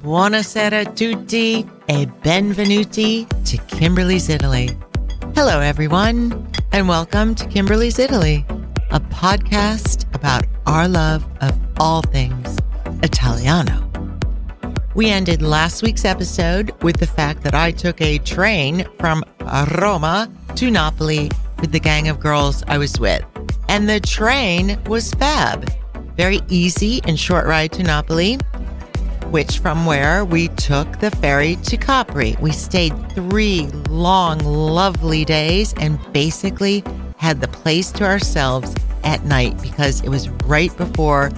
Buonasera 0.00 0.84
tutti 0.94 1.66
e 1.86 2.06
benvenuti 2.22 3.26
to 3.44 3.56
Kimberly's 3.66 4.28
Italy. 4.28 4.70
Hello, 5.34 5.58
everyone, 5.58 6.30
and 6.70 6.88
welcome 6.88 7.34
to 7.34 7.44
Kimberly's 7.48 7.98
Italy, 7.98 8.46
a 8.92 9.00
podcast 9.00 10.06
about 10.14 10.44
our 10.66 10.86
love 10.86 11.24
of 11.40 11.52
all 11.80 12.02
things 12.02 12.58
Italiano. 13.02 13.82
We 14.94 15.10
ended 15.10 15.42
last 15.42 15.82
week's 15.82 16.04
episode 16.04 16.70
with 16.84 16.98
the 16.98 17.08
fact 17.08 17.42
that 17.42 17.56
I 17.56 17.72
took 17.72 18.00
a 18.00 18.18
train 18.18 18.86
from 19.00 19.24
Roma 19.80 20.30
to 20.54 20.70
Napoli 20.70 21.28
with 21.60 21.72
the 21.72 21.80
gang 21.80 22.06
of 22.06 22.20
girls 22.20 22.62
I 22.68 22.78
was 22.78 23.00
with. 23.00 23.24
And 23.68 23.88
the 23.88 24.00
train 24.00 24.82
was 24.84 25.12
fab. 25.14 25.70
Very 26.16 26.40
easy 26.48 27.00
and 27.04 27.18
short 27.18 27.46
ride 27.46 27.72
to 27.72 27.82
Napoli 27.82 28.38
which 29.30 29.58
from 29.58 29.84
where 29.84 30.24
we 30.24 30.48
took 30.48 31.00
the 31.00 31.10
ferry 31.10 31.56
to 31.56 31.76
Capri. 31.76 32.36
We 32.40 32.50
stayed 32.52 32.94
three 33.12 33.66
long, 33.88 34.38
lovely 34.38 35.24
days 35.24 35.74
and 35.78 36.00
basically 36.12 36.82
had 37.18 37.40
the 37.40 37.48
place 37.48 37.90
to 37.92 38.04
ourselves 38.04 38.74
at 39.04 39.24
night 39.24 39.60
because 39.62 40.00
it 40.02 40.08
was 40.08 40.28
right 40.46 40.74
before 40.76 41.30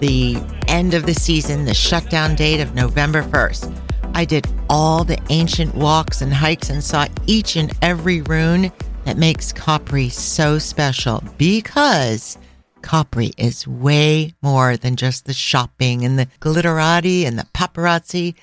the 0.00 0.36
end 0.68 0.94
of 0.94 1.06
the 1.06 1.14
season, 1.14 1.64
the 1.64 1.74
shutdown 1.74 2.34
date 2.34 2.60
of 2.60 2.74
November 2.74 3.22
1st. 3.22 3.78
I 4.14 4.24
did 4.24 4.46
all 4.68 5.04
the 5.04 5.18
ancient 5.30 5.74
walks 5.74 6.20
and 6.20 6.34
hikes 6.34 6.68
and 6.68 6.84
saw 6.84 7.06
each 7.26 7.56
and 7.56 7.72
every 7.80 8.20
ruin 8.22 8.70
that 9.04 9.18
makes 9.18 9.52
Capri 9.52 10.08
so 10.08 10.58
special 10.58 11.22
because 11.36 12.38
Capri 12.82 13.32
is 13.36 13.66
way 13.66 14.34
more 14.42 14.76
than 14.76 14.96
just 14.96 15.24
the 15.24 15.32
shopping 15.32 16.04
and 16.04 16.18
the 16.18 16.26
glitterati 16.40 17.24
and 17.24 17.38
the 17.38 17.46
paparazzi. 17.54 18.34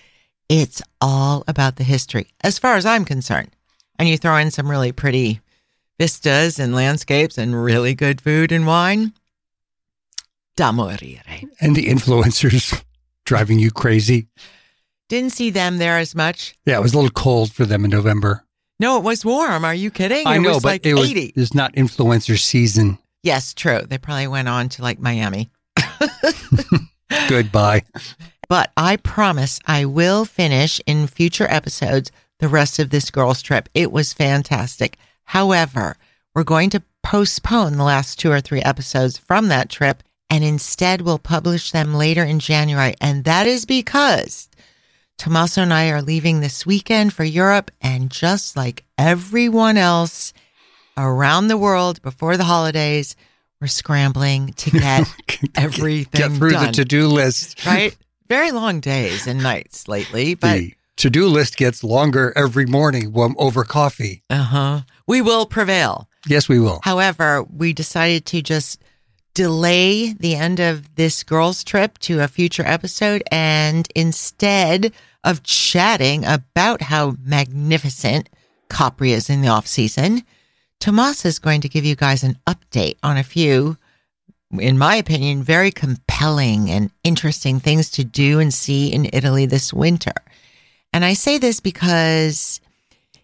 It's 0.48 0.81
all 1.00 1.44
about 1.48 1.75
the 1.75 1.83
history, 1.83 2.28
as 2.42 2.58
far 2.58 2.75
as 2.75 2.86
I'm 2.86 3.06
concerned. 3.06 3.52
And 3.98 4.09
you 4.09 4.17
throw 4.17 4.38
in 4.38 4.52
some 4.52 4.70
really 4.70 4.92
pretty 4.92 5.42
vistas 6.00 6.58
and 6.59 6.73
landscapes 6.73 7.38
and 7.38 7.61
really 7.61 7.94
good 7.94 8.22
food 8.22 8.52
and 8.52 8.66
wine. 8.66 9.14
Da 10.55 10.72
morire. 10.72 11.48
And 11.61 11.76
the 11.76 11.88
influencers 11.88 12.83
driving 13.26 13.59
you 13.59 13.72
crazy. 13.72 14.28
Didn't 15.09 15.31
see 15.31 15.50
them 15.50 15.78
there 15.78 15.98
as 15.98 16.16
much. 16.16 16.55
Yeah, 16.66 16.78
it 16.78 16.81
was 16.81 16.94
a 16.94 16.98
little 16.98 17.11
cold 17.11 17.52
for 17.52 17.66
them 17.66 17.83
in 17.83 17.92
November. 17.92 18.45
No, 18.80 18.97
it 18.97 19.03
was 19.03 19.25
warm. 19.25 19.66
Are 19.66 19.73
you 19.73 19.91
kidding? 19.91 20.25
I 20.25 20.38
it 20.38 20.39
know, 20.39 20.53
was 20.53 20.63
but 20.63 20.69
like 20.69 20.85
it 20.85 20.94
was 20.94 21.09
80. 21.09 21.33
it's 21.35 21.53
not 21.53 21.73
influencer 21.73 22.39
season. 22.39 22.97
Yes, 23.23 23.53
true. 23.53 23.81
They 23.88 23.97
probably 23.97 24.27
went 24.27 24.47
on 24.47 24.69
to 24.69 24.81
like 24.81 24.99
Miami. 24.99 25.49
Goodbye. 27.27 27.83
But 28.47 28.71
I 28.77 28.95
promise 28.97 29.59
I 29.66 29.86
will 29.86 30.25
finish 30.25 30.80
in 30.86 31.08
future 31.08 31.47
episodes 31.49 32.11
the 32.39 32.47
rest 32.47 32.80
of 32.80 32.89
this 32.89 33.11
girls' 33.11 33.41
trip. 33.41 33.69
It 33.73 33.91
was 33.91 34.13
fantastic. 34.13 34.97
However, 35.25 35.97
we're 36.33 36.43
going 36.43 36.69
to 36.71 36.81
postpone 37.03 37.77
the 37.77 37.83
last 37.83 38.19
two 38.19 38.31
or 38.31 38.41
three 38.41 38.61
episodes 38.61 39.17
from 39.17 39.47
that 39.49 39.69
trip 39.69 40.03
and 40.30 40.43
instead 40.43 41.02
we'll 41.02 41.19
publish 41.19 41.71
them 41.71 41.93
later 41.93 42.23
in 42.23 42.39
January. 42.39 42.93
And 43.02 43.23
that 43.23 43.47
is 43.47 43.66
because 43.66 44.48
Tommaso 45.20 45.62
and 45.62 45.73
I 45.73 45.89
are 45.89 46.02
leaving 46.02 46.39
this 46.39 46.66
weekend 46.66 47.14
for 47.14 47.23
Europe. 47.25 47.72
And 47.81 48.09
just 48.09 48.56
like 48.56 48.86
everyone 48.98 49.78
else 49.78 50.31
around 50.98 51.48
the 51.50 51.58
world 51.58 52.02
before 52.02 52.38
the 52.38 52.45
holidays, 52.45 53.16
we're 53.59 53.67
scrambling 53.67 54.53
to 54.53 54.72
get 54.80 55.08
everything 55.56 56.22
Get 56.30 56.31
through 56.31 56.52
done 56.52 56.67
the 56.67 56.72
to-do 56.72 57.08
list. 57.08 57.66
right? 57.66 57.95
Very 58.30 58.52
long 58.52 58.80
days 58.80 59.27
and 59.27 59.43
nights 59.43 59.88
lately, 59.89 60.36
but 60.36 60.58
the 60.58 60.73
to-do 60.95 61.27
list 61.27 61.58
gets 61.58 61.83
longer 61.83 62.32
every 62.38 62.66
morning 62.66 63.14
over 63.38 63.64
coffee. 63.66 64.23
uh 64.30 64.38
huh. 64.43 64.82
We 65.05 65.22
will 65.22 65.45
prevail. 65.45 66.08
Yes, 66.27 66.48
we 66.48 66.60
will. 66.60 66.80
However, 66.83 67.43
we 67.43 67.73
decided 67.73 68.26
to 68.27 68.42
just 68.42 68.82
delay 69.33 70.14
the 70.14 70.36
end 70.36 70.60
of 70.60 70.95
this 70.95 71.23
girls' 71.23 71.64
trip 71.64 71.98
to 71.99 72.22
a 72.22 72.27
future 72.27 72.64
episode, 72.66 73.23
and 73.32 73.88
instead 73.95 74.93
of 75.23 75.43
chatting 75.43 76.25
about 76.25 76.81
how 76.81 77.15
magnificent 77.23 78.30
Capri 78.69 79.11
is 79.11 79.30
in 79.30 79.41
the 79.41 79.47
off 79.47 79.67
season, 79.67 80.23
Tomas 80.80 81.25
is 81.25 81.39
going 81.39 81.61
to 81.61 81.69
give 81.69 81.83
you 81.83 81.95
guys 81.95 82.23
an 82.23 82.37
update 82.47 82.95
on 83.03 83.17
a 83.17 83.23
few, 83.23 83.77
in 84.57 84.77
my 84.77 84.95
opinion, 84.95 85.43
very 85.43 85.71
compelling 85.71 86.69
and 86.69 86.91
interesting 87.03 87.59
things 87.59 87.89
to 87.91 88.03
do 88.03 88.39
and 88.39 88.53
see 88.53 88.91
in 88.91 89.09
Italy 89.11 89.45
this 89.45 89.73
winter. 89.73 90.13
And 90.93 91.03
I 91.03 91.13
say 91.13 91.37
this 91.37 91.59
because 91.59 92.61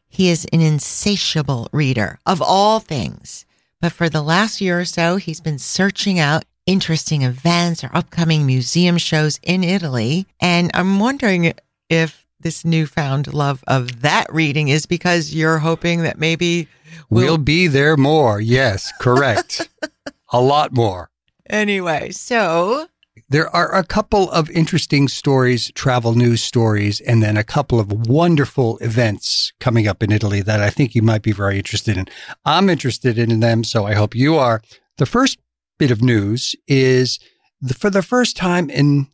he 0.07 0.29
is 0.29 0.45
an 0.51 0.61
insatiable 0.61 1.69
reader 1.71 2.19
of 2.25 2.41
all 2.41 2.79
things. 2.79 3.45
But 3.81 3.91
for 3.91 4.09
the 4.09 4.21
last 4.21 4.61
year 4.61 4.79
or 4.79 4.85
so, 4.85 5.17
he's 5.17 5.41
been 5.41 5.59
searching 5.59 6.19
out 6.19 6.45
interesting 6.65 7.21
events 7.21 7.83
or 7.83 7.91
upcoming 7.93 8.45
museum 8.45 8.97
shows 8.97 9.39
in 9.43 9.63
Italy. 9.63 10.25
And 10.39 10.71
I'm 10.73 10.99
wondering 10.99 11.53
if 11.89 12.25
this 12.39 12.65
newfound 12.65 13.33
love 13.33 13.63
of 13.67 14.01
that 14.01 14.31
reading 14.31 14.67
is 14.67 14.85
because 14.85 15.33
you're 15.33 15.59
hoping 15.59 16.03
that 16.03 16.19
maybe 16.19 16.67
We'll, 17.09 17.25
we'll, 17.25 17.37
be 17.37 17.67
there 17.67 17.97
more. 17.97 18.39
Yes, 18.39 18.91
correct. 18.99 19.69
a 20.31 20.41
lot 20.41 20.73
more. 20.73 21.09
anyway. 21.49 22.11
So 22.11 22.87
There 23.29 23.49
are 23.49 23.73
a 23.73 23.83
couple 23.83 24.29
of 24.31 24.49
interesting 24.51 25.07
stories, 25.07 25.71
travel 25.73 26.13
news 26.13 26.41
stories, 26.41 27.01
and 27.01 27.23
then 27.23 27.37
a 27.37 27.43
couple 27.43 27.79
of 27.79 28.07
wonderful 28.07 28.77
events 28.79 29.51
coming 29.59 29.87
up 29.87 30.03
in 30.03 30.11
Italy 30.11 30.41
that 30.41 30.61
I 30.61 30.69
think 30.69 30.95
you 30.95 31.01
might 31.01 31.21
be 31.21 31.31
very 31.31 31.57
interested 31.57 31.97
in. 31.97 32.05
I'm 32.45 32.69
interested 32.69 33.17
in 33.17 33.39
them, 33.39 33.63
so 33.63 33.85
I 33.85 33.93
hope 33.93 34.15
you 34.15 34.35
are. 34.35 34.61
The 34.97 35.05
first 35.05 35.39
bit 35.77 35.91
of 35.91 36.01
news 36.01 36.55
is 36.67 37.19
the, 37.59 37.73
for 37.73 37.89
the 37.89 38.03
first 38.03 38.37
time 38.37 38.69
in 38.69 39.07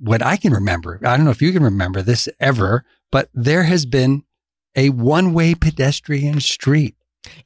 what 0.00 0.22
I 0.22 0.36
can 0.36 0.52
remember, 0.52 0.98
I 1.04 1.16
don't 1.16 1.24
know 1.24 1.30
if 1.30 1.42
you 1.42 1.52
can 1.52 1.62
remember 1.62 2.02
this 2.02 2.28
ever, 2.40 2.84
but 3.12 3.28
there 3.34 3.64
has 3.64 3.86
been 3.86 4.24
a 4.74 4.90
one 4.90 5.32
way 5.34 5.54
pedestrian 5.54 6.40
street. 6.40 6.94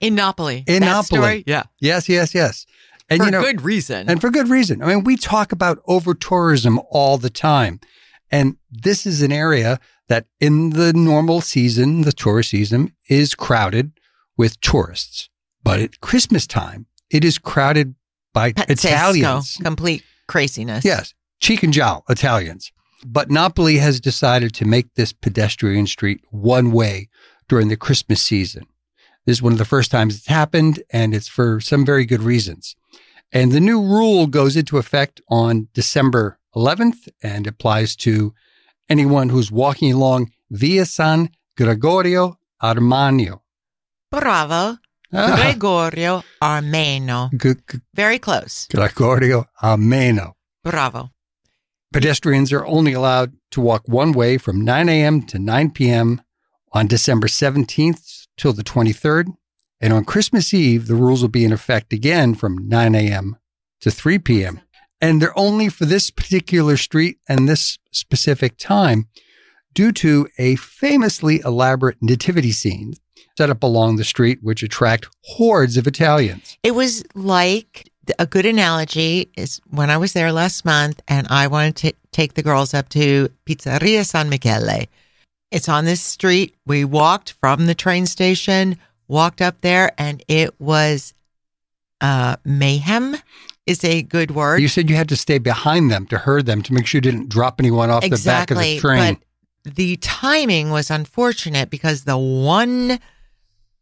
in 0.00 0.15
Napoli, 0.15 0.64
In 0.66 0.81
Napoli. 0.81 1.43
yeah, 1.47 1.64
Yes, 1.81 2.09
yes, 2.09 2.34
yes. 2.34 2.64
And 3.10 3.19
for 3.20 3.25
you 3.26 3.31
know, 3.32 3.43
good 3.43 3.62
reason. 3.62 4.09
and 4.09 4.20
for 4.20 4.31
good 4.31 4.48
reason. 4.48 4.82
I 4.82 4.87
mean, 4.87 5.04
we 5.04 5.16
talk 5.16 5.53
about 5.53 5.81
over 5.87 6.14
tourism 6.14 6.81
all 6.91 7.19
the 7.19 7.28
time. 7.31 7.81
And 8.31 8.56
this 8.70 9.04
is 9.04 9.20
an 9.20 9.31
area 9.32 9.78
that 10.09 10.26
in 10.41 10.70
the 10.70 10.93
normal 10.93 11.41
season, 11.41 12.03
the 12.03 12.12
tourist 12.12 12.50
season 12.50 12.93
is 13.09 13.34
crowded 13.34 13.93
with 14.37 14.60
tourists. 14.60 15.28
But 15.62 15.81
at 15.81 16.00
Christmas 16.00 16.47
time, 16.47 16.87
it 17.10 17.25
is 17.25 17.38
crowded 17.38 17.94
by 18.32 18.53
Pazzesco, 18.53 18.72
Italians. 18.72 19.59
complete 19.62 20.03
craziness. 20.26 20.84
Yes, 20.84 21.14
cheek 21.41 21.62
and 21.62 21.72
jowl 21.72 22.05
Italians. 22.09 22.72
But 23.06 23.31
Napoli 23.31 23.77
has 23.78 24.00
decided 24.00 24.55
to 24.55 24.65
make 24.65 24.95
this 24.95 25.12
pedestrian 25.12 25.87
street 25.87 26.21
one 26.31 26.72
way 26.72 27.09
during 27.49 27.69
the 27.69 27.77
Christmas 27.77 28.22
season. 28.22 28.67
This 29.27 29.39
is 29.39 29.43
one 29.43 29.53
of 29.53 29.59
the 29.59 29.65
first 29.65 29.91
times 29.91 30.17
it's 30.17 30.27
happened, 30.27 30.83
and 30.91 31.15
it's 31.15 31.28
for 31.28 31.61
some 31.61 31.84
very 31.84 32.05
good 32.06 32.23
reasons. 32.23 32.77
And 33.33 33.53
the 33.53 33.61
new 33.61 33.81
rule 33.83 34.27
goes 34.27 34.56
into 34.56 34.78
effect 34.78 35.21
on 35.28 35.69
December 35.75 36.39
11th 36.55 37.09
and 37.23 37.47
applies 37.47 37.97
to 37.97 38.33
anyone 38.89 39.28
who's 39.31 39.50
walking 39.50 39.93
along 39.93 40.31
Via 40.50 40.84
San 40.87 41.31
Gregorio 41.56 42.39
Armanio. 42.62 43.41
Bravo, 44.11 44.78
Ah, 45.12 45.37
Gregorio 45.37 46.23
Armeno. 46.43 47.31
G- 47.37 47.55
G- 47.70 47.79
Very 47.94 48.19
close. 48.19 48.67
Gregorio 48.70 49.47
Armeno. 49.62 50.32
Bravo. 50.62 51.11
Pedestrians 51.94 52.52
are 52.52 52.67
only 52.67 52.93
allowed 52.93 53.37
to 53.52 53.61
walk 53.61 53.87
one 53.87 54.11
way 54.11 54.37
from 54.37 54.61
9 54.61 54.88
a.m. 54.88 55.23
to 55.23 55.38
9 55.38 55.70
p.m. 55.70 56.20
on 56.73 56.88
December 56.88 57.29
17th 57.29 58.26
till 58.37 58.52
the 58.52 58.64
23rd. 58.64 59.26
And 59.81 59.93
on 59.93 60.05
Christmas 60.05 60.52
Eve, 60.52 60.88
the 60.88 60.96
rules 60.96 61.23
will 61.23 61.29
be 61.29 61.44
in 61.44 61.52
effect 61.52 61.93
again 61.93 62.35
from 62.35 62.67
9 62.67 62.96
a.m. 62.96 63.37
to 63.81 63.93
3 63.93 64.19
p.m. 64.19 64.61
And 65.00 65.23
they're 65.23 65.38
only 65.38 65.69
for 65.69 65.85
this 65.85 66.11
particular 66.11 66.76
street 66.76 67.19
and 67.29 67.49
this 67.49 67.79
specific 67.93 68.58
time 68.58 69.06
due 69.73 69.93
to 69.93 70.26
a 70.37 70.56
famously 70.56 71.43
elaborate 71.44 71.99
nativity 72.00 72.50
scene 72.50 72.94
set 73.38 73.50
up 73.50 73.62
along 73.62 73.96
the 73.96 74.05
street, 74.05 74.41
which 74.43 74.64
attract 74.64 75.06
hordes 75.23 75.76
of 75.76 75.87
Italians. 75.87 76.58
It 76.64 76.75
was 76.75 77.05
like 77.14 77.88
a 78.19 78.27
good 78.27 78.47
analogy 78.47 79.31
is 79.37 79.61
when 79.71 79.91
I 79.91 79.97
was 79.97 80.12
there 80.12 80.33
last 80.33 80.65
month 80.65 81.01
and 81.09 81.27
I 81.29 81.47
wanted 81.47 81.77
to 81.77 81.93
take 82.12 82.35
the 82.35 82.43
girls 82.43 82.75
up 82.75 82.89
to 82.91 83.29
Pizzeria 83.47 84.05
San 84.05 84.29
Michele. 84.29 84.87
It's 85.51 85.69
on 85.69 85.85
this 85.85 86.01
street. 86.01 86.55
We 86.67 86.85
walked 86.85 87.33
from 87.33 87.67
the 87.67 87.75
train 87.75 88.06
station, 88.06 88.79
walked 89.09 89.41
up 89.41 89.61
there, 89.61 89.93
and 89.99 90.23
it 90.29 90.59
was 90.61 91.15
uh, 92.01 92.37
mayhem 92.45 93.17
is 93.67 93.85
a 93.85 94.03
good 94.03 94.33
word. 94.33 94.61
You 94.61 94.69
said 94.69 94.91
you 94.91 94.97
had 94.97 95.09
to 95.09 95.17
stay 95.17 95.39
behind 95.39 95.91
them 95.91 96.06
to 96.09 96.19
herd 96.19 96.47
them 96.47 96.62
to 96.62 96.73
make 96.75 96.87
sure 96.87 96.99
you 96.99 97.03
didn't 97.03 97.29
drop 97.29 97.61
anyone 97.61 97.91
off 97.91 98.03
the 98.03 98.23
back 98.25 98.51
of 98.51 98.59
the 98.59 98.79
train. 98.79 99.19
But 99.65 99.75
the 99.75 99.97
timing 99.97 100.71
was 100.71 100.91
unfortunate 100.91 101.71
because 101.71 102.05
the 102.05 102.19
one 102.19 102.99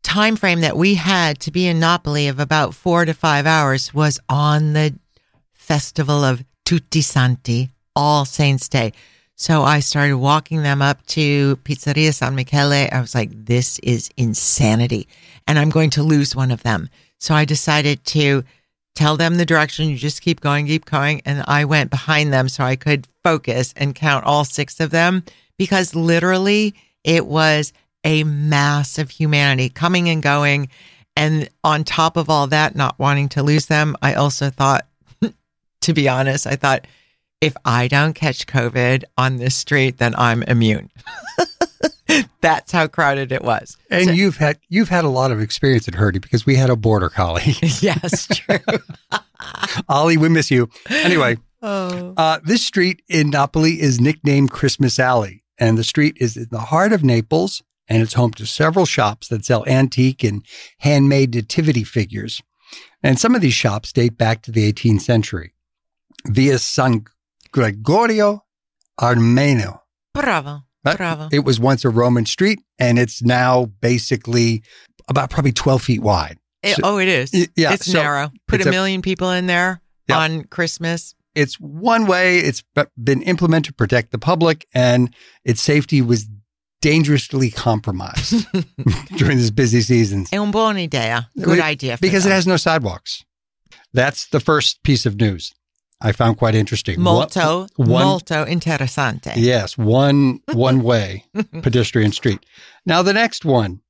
time 0.02 0.36
frame 0.36 0.60
that 0.60 0.76
we 0.76 0.94
had 0.94 1.38
to 1.40 1.50
be 1.50 1.66
in 1.66 1.80
Napoli 1.80 2.28
of 2.28 2.38
about 2.38 2.74
four 2.74 3.04
to 3.04 3.14
five 3.14 3.46
hours 3.46 3.94
was 3.94 4.20
on 4.28 4.72
the 4.72 4.94
festival 5.52 6.24
of 6.24 6.44
Tutti 6.64 7.00
Santi, 7.00 7.70
All 7.94 8.24
Saints 8.24 8.68
Day. 8.68 8.92
So 9.36 9.62
I 9.62 9.80
started 9.80 10.16
walking 10.18 10.62
them 10.62 10.82
up 10.82 11.04
to 11.06 11.56
Pizzeria 11.64 12.14
San 12.14 12.34
Michele. 12.34 12.88
I 12.92 13.00
was 13.00 13.14
like, 13.14 13.30
this 13.32 13.78
is 13.80 14.10
insanity. 14.16 15.08
And 15.48 15.58
I'm 15.58 15.70
going 15.70 15.90
to 15.90 16.02
lose 16.02 16.36
one 16.36 16.50
of 16.50 16.62
them. 16.62 16.88
So 17.18 17.34
I 17.34 17.44
decided 17.44 18.04
to 18.06 18.44
tell 18.94 19.16
them 19.16 19.36
the 19.36 19.46
direction. 19.46 19.88
You 19.88 19.96
just 19.96 20.22
keep 20.22 20.40
going, 20.40 20.66
keep 20.66 20.84
going. 20.84 21.22
And 21.24 21.44
I 21.48 21.64
went 21.64 21.90
behind 21.90 22.32
them 22.32 22.48
so 22.48 22.64
I 22.64 22.76
could 22.76 23.06
focus 23.24 23.72
and 23.76 23.94
count 23.94 24.26
all 24.26 24.44
six 24.44 24.80
of 24.80 24.90
them 24.90 25.24
because 25.56 25.94
literally 25.94 26.74
it 27.04 27.26
was 27.26 27.72
a 28.04 28.24
mass 28.24 28.98
of 28.98 29.10
humanity 29.10 29.68
coming 29.68 30.08
and 30.08 30.22
going. 30.22 30.68
And 31.16 31.48
on 31.62 31.84
top 31.84 32.16
of 32.16 32.30
all 32.30 32.46
that, 32.48 32.74
not 32.74 32.98
wanting 32.98 33.28
to 33.30 33.42
lose 33.42 33.66
them, 33.66 33.96
I 34.02 34.14
also 34.14 34.50
thought, 34.50 34.86
to 35.82 35.92
be 35.92 36.08
honest, 36.08 36.46
I 36.46 36.56
thought, 36.56 36.86
if 37.40 37.56
I 37.64 37.88
don't 37.88 38.14
catch 38.14 38.46
COVID 38.46 39.04
on 39.18 39.36
this 39.36 39.56
street, 39.56 39.98
then 39.98 40.14
I'm 40.16 40.44
immune. 40.44 40.90
That's 42.40 42.70
how 42.72 42.86
crowded 42.86 43.32
it 43.32 43.42
was. 43.42 43.76
And 43.90 44.06
so, 44.06 44.12
you've 44.12 44.36
had 44.36 44.58
you've 44.68 44.88
had 44.88 45.04
a 45.04 45.08
lot 45.08 45.32
of 45.32 45.40
experience 45.40 45.88
at 45.88 45.94
Herdy 45.94 46.20
because 46.20 46.46
we 46.46 46.56
had 46.56 46.70
a 46.70 46.76
border 46.76 47.08
collie. 47.08 47.42
yes, 47.80 48.28
true. 48.28 48.58
Ollie, 49.88 50.16
we 50.16 50.28
miss 50.28 50.50
you. 50.50 50.68
Anyway, 50.88 51.36
oh. 51.62 52.14
uh, 52.16 52.38
this 52.44 52.64
street 52.64 53.02
in 53.08 53.30
Napoli 53.30 53.80
is 53.80 54.00
nicknamed 54.00 54.50
Christmas 54.50 54.98
Alley, 54.98 55.42
and 55.58 55.76
the 55.76 55.84
street 55.84 56.16
is 56.20 56.36
in 56.36 56.48
the 56.50 56.60
heart 56.60 56.92
of 56.92 57.02
Naples, 57.02 57.62
and 57.92 58.00
it's 58.00 58.14
home 58.14 58.32
to 58.32 58.46
several 58.46 58.86
shops 58.86 59.28
that 59.28 59.44
sell 59.44 59.66
antique 59.66 60.24
and 60.24 60.42
handmade 60.78 61.34
nativity 61.34 61.84
figures. 61.84 62.40
And 63.02 63.18
some 63.18 63.34
of 63.34 63.42
these 63.42 63.52
shops 63.52 63.92
date 63.92 64.16
back 64.16 64.40
to 64.42 64.50
the 64.50 64.72
18th 64.72 65.02
century. 65.02 65.52
Via 66.26 66.58
San 66.58 67.04
Gregorio 67.52 68.44
Armenio. 68.98 69.80
Bravo. 70.14 70.62
Uh, 70.86 70.96
bravo. 70.96 71.28
It 71.30 71.44
was 71.44 71.60
once 71.60 71.84
a 71.84 71.90
Roman 71.90 72.24
street 72.24 72.60
and 72.78 72.98
it's 72.98 73.22
now 73.22 73.66
basically 73.82 74.62
about 75.06 75.28
probably 75.28 75.52
12 75.52 75.82
feet 75.82 76.02
wide. 76.02 76.38
It, 76.62 76.76
so, 76.76 76.82
oh, 76.84 76.98
it 76.98 77.08
is. 77.08 77.50
Yeah. 77.56 77.74
It's 77.74 77.92
so 77.92 78.00
narrow. 78.00 78.30
Put 78.48 78.60
it's 78.60 78.66
a 78.66 78.70
million 78.70 79.00
a, 79.00 79.02
people 79.02 79.30
in 79.32 79.48
there 79.48 79.82
yeah. 80.08 80.16
on 80.16 80.44
Christmas. 80.44 81.14
It's 81.34 81.56
one 81.56 82.06
way. 82.06 82.38
It's 82.38 82.62
been 82.96 83.20
implemented 83.20 83.72
to 83.72 83.74
protect 83.74 84.12
the 84.12 84.18
public 84.18 84.66
and 84.72 85.14
its 85.44 85.60
safety 85.60 86.00
was 86.00 86.26
dangerously 86.82 87.50
compromised 87.50 88.46
during 89.16 89.38
this 89.38 89.50
busy 89.50 89.80
season. 89.80 90.26
È 90.30 90.36
un 90.36 90.50
buon 90.50 90.76
idea. 90.76 91.28
Good 91.40 91.58
idea. 91.60 91.96
because 92.00 92.26
it 92.26 92.32
has 92.32 92.46
no 92.46 92.56
sidewalks. 92.58 93.24
That's 93.94 94.26
the 94.28 94.40
first 94.40 94.82
piece 94.82 95.06
of 95.06 95.16
news. 95.16 95.54
I 96.04 96.12
found 96.12 96.36
quite 96.36 96.54
interesting. 96.56 97.00
Molto, 97.00 97.68
one, 97.76 97.88
molto 97.88 98.44
interessante. 98.44 99.32
Yes, 99.36 99.78
one 99.78 100.40
one 100.52 100.82
way 100.90 101.24
pedestrian 101.62 102.12
street. 102.12 102.44
Now 102.84 103.02
the 103.02 103.12
next 103.14 103.44
one. 103.44 103.80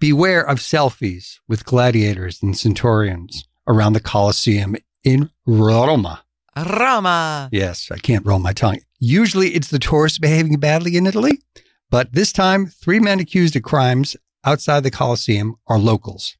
Beware 0.00 0.42
of 0.46 0.58
selfies 0.58 1.38
with 1.48 1.64
gladiators 1.64 2.42
and 2.42 2.58
centurions 2.58 3.46
around 3.66 3.92
the 3.94 4.00
Colosseum 4.00 4.74
in 5.04 5.30
Roma. 5.46 6.24
Roma. 6.56 7.48
Yes, 7.52 7.88
I 7.90 7.98
can't 7.98 8.26
roll 8.26 8.40
my 8.40 8.52
tongue. 8.52 8.80
Usually 8.98 9.50
it's 9.54 9.68
the 9.68 9.78
tourists 9.78 10.18
behaving 10.18 10.58
badly 10.58 10.96
in 10.96 11.06
Italy, 11.06 11.40
but 11.94 12.12
this 12.12 12.32
time 12.32 12.66
three 12.66 12.98
men 12.98 13.20
accused 13.20 13.54
of 13.54 13.62
crimes 13.62 14.16
outside 14.42 14.82
the 14.82 14.90
Colosseum 14.90 15.54
are 15.68 15.78
locals. 15.78 16.36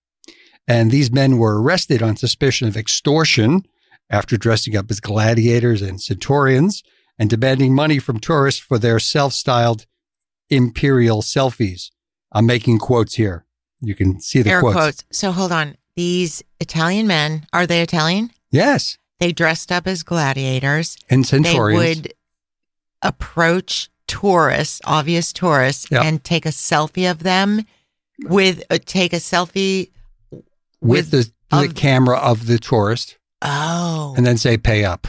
And 0.66 0.90
these 0.90 1.12
men 1.12 1.38
were 1.38 1.62
arrested 1.62 2.02
on 2.02 2.16
suspicion 2.16 2.66
of 2.66 2.76
extortion 2.76 3.62
after 4.10 4.36
dressing 4.36 4.76
up 4.76 4.90
as 4.90 4.98
gladiators 4.98 5.80
and 5.80 6.02
centurions 6.02 6.82
and 7.20 7.30
demanding 7.30 7.72
money 7.72 8.00
from 8.00 8.18
tourists 8.18 8.60
for 8.60 8.80
their 8.80 8.98
self 8.98 9.32
styled 9.32 9.86
imperial 10.50 11.22
selfies. 11.22 11.92
I'm 12.32 12.46
making 12.46 12.80
quotes 12.80 13.14
here. 13.14 13.46
You 13.80 13.94
can 13.94 14.18
see 14.20 14.42
the 14.42 14.50
Air 14.50 14.60
quotes. 14.60 14.74
quotes. 14.74 15.04
So 15.12 15.30
hold 15.30 15.52
on. 15.52 15.76
These 15.94 16.42
Italian 16.58 17.06
men, 17.06 17.46
are 17.52 17.64
they 17.64 17.80
Italian? 17.80 18.32
Yes. 18.50 18.98
They 19.20 19.30
dressed 19.30 19.70
up 19.70 19.86
as 19.86 20.02
gladiators. 20.02 20.96
And 21.08 21.24
centurions. 21.24 21.80
They 21.80 22.00
would 22.00 22.14
approach 23.02 23.88
tourists, 24.06 24.80
obvious 24.84 25.32
tourists, 25.32 25.86
yep. 25.90 26.04
and 26.04 26.22
take 26.22 26.46
a 26.46 26.50
selfie 26.50 27.10
of 27.10 27.22
them 27.22 27.64
with, 28.24 28.62
uh, 28.70 28.78
take 28.84 29.12
a 29.12 29.16
selfie 29.16 29.90
with, 30.30 30.42
with 30.80 31.10
the, 31.10 31.32
the 31.50 31.72
camera 31.72 32.18
of 32.18 32.46
the 32.46 32.58
tourist. 32.58 33.16
Oh. 33.42 34.14
And 34.16 34.26
then 34.26 34.36
say 34.36 34.56
pay 34.56 34.84
up. 34.84 35.08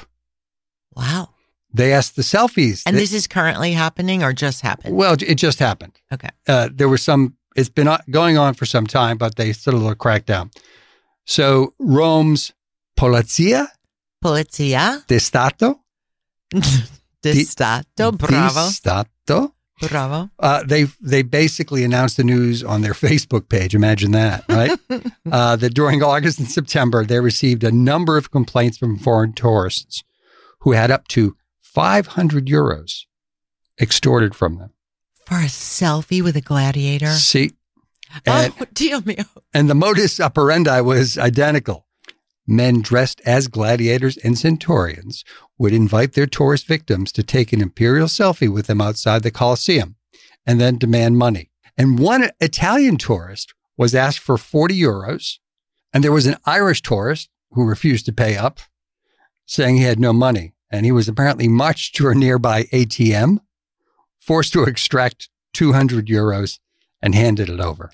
Wow. 0.96 1.30
They 1.74 1.92
asked 1.94 2.16
the 2.16 2.22
selfies. 2.22 2.84
And 2.86 2.96
they, 2.96 3.02
this 3.02 3.14
is 3.14 3.28
currently 3.28 3.74
happening 3.74 4.24
or 4.24 4.32
just 4.32 4.62
happened? 4.62 4.96
Well, 4.96 5.18
it 5.20 5.36
just 5.36 5.60
happened. 5.60 6.00
Okay. 6.12 6.30
Uh, 6.48 6.70
there 6.74 6.88
was 6.88 7.04
some, 7.04 7.36
it's 7.56 7.70
been 7.70 7.90
going 8.10 8.38
on 8.38 8.54
for 8.54 8.66
some 8.66 8.88
time, 8.88 9.18
but 9.18 9.36
they 9.36 9.52
sort 9.52 9.76
of 9.76 9.98
cracked 9.98 10.28
down. 10.28 10.52
So 11.26 11.74
Rome's 11.80 12.54
Polizia. 12.98 13.68
Polizia. 14.24 15.06
De 15.08 15.20
Stato. 15.20 15.82
De 17.34 17.44
Stato, 17.44 18.12
bravo. 18.12 18.68
Di 18.68 18.72
Stato 18.72 19.56
Bravo. 19.82 20.30
Uh, 20.40 20.64
they 20.64 20.84
they 21.02 21.22
basically 21.22 21.84
announced 21.84 22.18
the 22.18 22.24
news 22.24 22.64
on 22.64 22.82
their 22.82 22.94
Facebook 22.94 23.50
page. 23.50 23.76
Imagine 23.76 24.12
that, 24.12 24.46
right? 24.48 24.72
uh, 25.32 25.56
that 25.58 25.74
during 25.74 26.02
August 26.02 26.40
and 26.40 26.50
September, 26.50 27.04
they 27.04 27.20
received 27.20 27.64
a 27.64 27.72
number 27.72 28.18
of 28.18 28.32
complaints 28.32 28.78
from 28.78 28.98
foreign 28.98 29.34
tourists 29.34 30.04
who 30.62 30.72
had 30.72 30.92
up 30.92 31.08
to 31.10 31.36
500 31.62 32.46
euros 32.46 33.02
extorted 33.80 34.34
from 34.34 34.58
them 34.58 34.72
for 35.26 35.36
a 35.36 35.48
selfie 35.48 36.24
with 36.24 36.38
a 36.38 36.42
gladiator. 36.42 37.12
See, 37.12 37.52
and, 38.26 38.54
oh, 38.60 38.66
Dio 38.74 39.02
mio! 39.02 39.26
And 39.54 39.70
the 39.70 39.76
modus 39.76 40.20
operandi 40.22 40.80
was 40.82 41.18
identical. 41.18 41.85
Men 42.48 42.82
dressed 42.82 43.22
as 43.26 43.48
gladiators 43.48 44.18
and 44.18 44.38
centurions 44.38 45.24
would 45.58 45.74
invite 45.74 46.14
their 46.14 46.28
tourist 46.28 46.68
victims 46.68 47.12
to 47.14 47.24
take 47.24 47.52
an 47.54 47.62
imperial 47.62 48.08
selfie 48.08 48.52
with 48.52 48.68
them 48.68 48.82
outside 48.82 49.24
the 49.24 49.32
Colosseum 49.32 49.96
and 50.46 50.62
then 50.62 50.78
demand 50.78 51.18
money. 51.18 51.50
And 51.78 52.00
one 52.00 52.30
Italian 52.40 52.98
tourist 52.98 53.54
was 53.78 53.96
asked 53.96 54.20
for 54.20 54.38
40 54.38 54.80
euros, 54.80 55.40
and 55.94 56.04
there 56.04 56.12
was 56.12 56.28
an 56.28 56.38
Irish 56.46 56.82
tourist 56.82 57.30
who 57.52 57.66
refused 57.66 58.06
to 58.06 58.14
pay 58.14 58.38
up, 58.38 58.60
saying 59.46 59.78
he 59.78 59.84
had 59.84 60.00
no 60.00 60.14
money. 60.14 60.54
And 60.72 60.86
he 60.86 60.92
was 60.92 61.08
apparently 61.08 61.48
marched 61.48 61.96
to 61.96 62.10
a 62.10 62.16
nearby 62.16 62.64
ATM, 62.64 63.40
forced 64.20 64.54
to 64.54 64.64
extract 64.64 65.30
200 65.54 66.08
euros, 66.08 66.60
and 67.02 67.16
handed 67.16 67.50
it 67.50 67.60
over. 67.60 67.92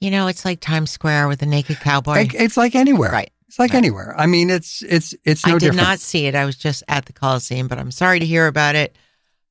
You 0.00 0.10
know, 0.10 0.26
it's 0.26 0.44
like 0.44 0.60
Times 0.60 0.90
Square 0.90 1.28
with 1.28 1.42
a 1.42 1.46
naked 1.46 1.78
cowboy. 1.80 2.28
It's 2.32 2.56
like 2.56 2.74
anywhere. 2.74 3.12
Right. 3.12 3.30
It's 3.50 3.58
like 3.58 3.72
right. 3.72 3.78
anywhere. 3.78 4.14
I 4.16 4.26
mean, 4.26 4.48
it's 4.48 4.80
it's 4.82 5.12
it's 5.24 5.44
no 5.44 5.56
I 5.56 5.58
did 5.58 5.72
different. 5.72 5.88
not 5.88 5.98
see 5.98 6.26
it. 6.26 6.36
I 6.36 6.44
was 6.44 6.54
just 6.54 6.84
at 6.86 7.06
the 7.06 7.12
Coliseum, 7.12 7.66
but 7.66 7.80
I'm 7.80 7.90
sorry 7.90 8.20
to 8.20 8.24
hear 8.24 8.46
about 8.46 8.76
it. 8.76 8.94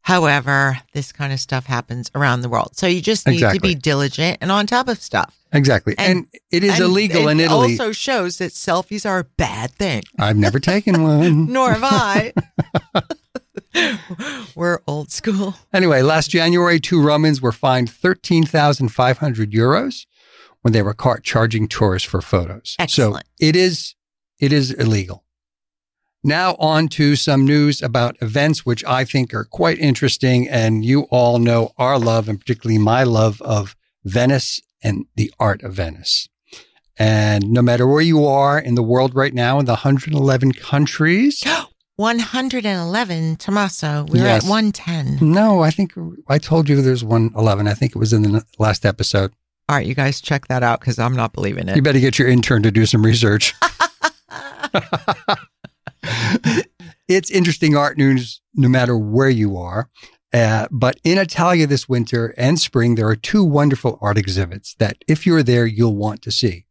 However, 0.04 0.80
this 0.94 1.12
kind 1.12 1.34
of 1.34 1.40
stuff 1.42 1.66
happens 1.66 2.10
around 2.16 2.40
the 2.40 2.48
world. 2.48 2.78
So 2.78 2.88
you 2.88 3.02
just 3.02 3.28
need 3.28 3.34
exactly. 3.34 3.60
to 3.60 3.62
be 3.62 3.76
diligent 3.76 4.38
and 4.40 4.54
on 4.54 4.68
top 4.68 4.88
of 4.88 5.02
stuff. 5.02 5.38
Exactly. 5.52 5.96
And, 5.98 6.20
and 6.20 6.28
it 6.50 6.64
is 6.64 6.76
and 6.76 6.84
illegal 6.84 7.28
it 7.28 7.32
in 7.32 7.40
Italy. 7.42 7.74
It 7.74 7.80
also 7.82 7.92
shows 7.92 8.38
that 8.38 8.54
selfies 8.54 9.06
are 9.06 9.20
a 9.20 9.26
bad 9.26 9.72
thing. 9.72 10.04
I've 10.18 10.38
never 10.38 10.62
taken 10.62 11.04
one. 11.04 11.52
Nor 11.52 11.74
have 11.74 11.84
I. 11.84 12.32
We're 14.56 14.80
old 14.88 15.12
school. 15.12 15.56
Anyway, 15.74 16.04
last 16.04 16.30
January, 16.30 16.80
two 16.80 17.02
Romans 17.02 17.42
were 17.42 17.52
fined 17.52 17.90
13,500 17.90 19.52
euros 19.52 20.06
when 20.62 20.74
they 20.74 20.82
were 20.82 20.94
caught 20.94 21.24
charging 21.24 21.68
tourists 21.68 22.08
for 22.08 22.22
photos. 22.22 22.76
Excellent. 22.80 23.26
So 23.26 23.48
it 23.48 23.56
is 23.56 23.96
it 24.40 24.54
is 24.54 24.72
illegal. 24.72 25.26
Now 26.24 26.56
on 26.56 26.90
to 26.90 27.16
some 27.16 27.46
news 27.46 27.82
about 27.82 28.18
events 28.22 28.66
which 28.66 28.84
I 28.86 29.06
think 29.06 29.34
are 29.34 29.46
quite 29.46 29.80
interesting 29.80 30.50
and 30.50 30.84
you 30.84 31.04
all 31.04 31.40
know 31.40 31.72
our 31.78 31.98
love 31.98 32.28
and 32.28 32.40
particularly 32.40 32.78
my 32.78 33.04
love 33.04 33.42
of 33.42 33.76
Venice 34.04 34.62
and 34.84 35.06
the 35.16 35.32
art 35.40 35.64
of 35.64 35.74
Venice. 35.74 36.28
And 36.98 37.50
no 37.50 37.62
matter 37.62 37.88
where 37.88 38.02
you 38.02 38.26
are 38.26 38.60
in 38.60 38.76
the 38.76 38.84
world 38.84 39.16
right 39.16 39.34
now 39.34 39.60
in 39.60 39.66
the 39.66 39.72
111 39.72 40.52
countries, 40.52 41.42
111, 41.96 43.36
Tommaso. 43.36 44.06
We're 44.08 44.24
yes. 44.24 44.46
at 44.46 44.50
110. 44.50 45.18
No, 45.22 45.62
I 45.62 45.70
think 45.70 45.94
I 46.30 46.38
told 46.38 46.70
you 46.70 46.82
there's 46.82 47.04
111. 47.04 47.68
I 47.68 47.74
think 47.74 47.94
it 47.94 48.00
was 48.00 48.14
in 48.14 48.22
the 48.22 48.46
last 48.58 48.86
episode. 48.86 49.34
All 49.70 49.76
right, 49.76 49.86
you 49.86 49.94
guys 49.94 50.20
check 50.20 50.48
that 50.48 50.64
out 50.64 50.80
because 50.80 50.98
I'm 50.98 51.16
not 51.16 51.32
believing 51.32 51.70
it. 51.70 51.76
You 51.76 51.84
better 51.84 52.00
get 52.00 52.18
your 52.18 52.28
intern 52.28 52.64
to 52.64 52.72
do 52.72 52.88
some 52.88 53.06
research. 53.06 53.54
it's 57.08 57.30
interesting 57.30 57.78
art 57.78 57.96
news 57.96 58.42
no 58.56 58.68
matter 58.68 58.98
where 58.98 59.30
you 59.30 59.58
are. 59.58 59.92
Uh, 60.34 60.68
but 60.72 61.00
in 61.04 61.20
Italia 61.20 61.68
this 61.68 61.88
winter 61.88 62.34
and 62.36 62.58
spring, 62.60 62.96
there 62.96 63.08
are 63.08 63.16
two 63.16 63.44
wonderful 63.44 64.00
art 64.02 64.18
exhibits 64.18 64.74
that 64.80 64.98
if 65.08 65.28
you're 65.28 65.44
there, 65.44 65.68
you'll 65.68 65.96
want 65.96 66.24
to 66.24 66.32
see. 66.32 66.66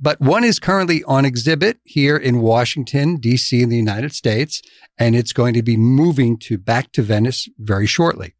But 0.00 0.20
one 0.20 0.44
is 0.44 0.60
currently 0.60 1.02
on 1.02 1.24
exhibit 1.24 1.80
here 1.82 2.16
in 2.16 2.40
Washington, 2.40 3.16
D.C., 3.16 3.60
in 3.60 3.70
the 3.70 3.76
United 3.76 4.14
States, 4.14 4.62
and 4.96 5.16
it's 5.16 5.32
going 5.32 5.54
to 5.54 5.64
be 5.64 5.76
moving 5.76 6.38
to 6.42 6.58
back 6.58 6.92
to 6.92 7.02
Venice 7.02 7.48
very 7.58 7.86
shortly. 7.86 8.36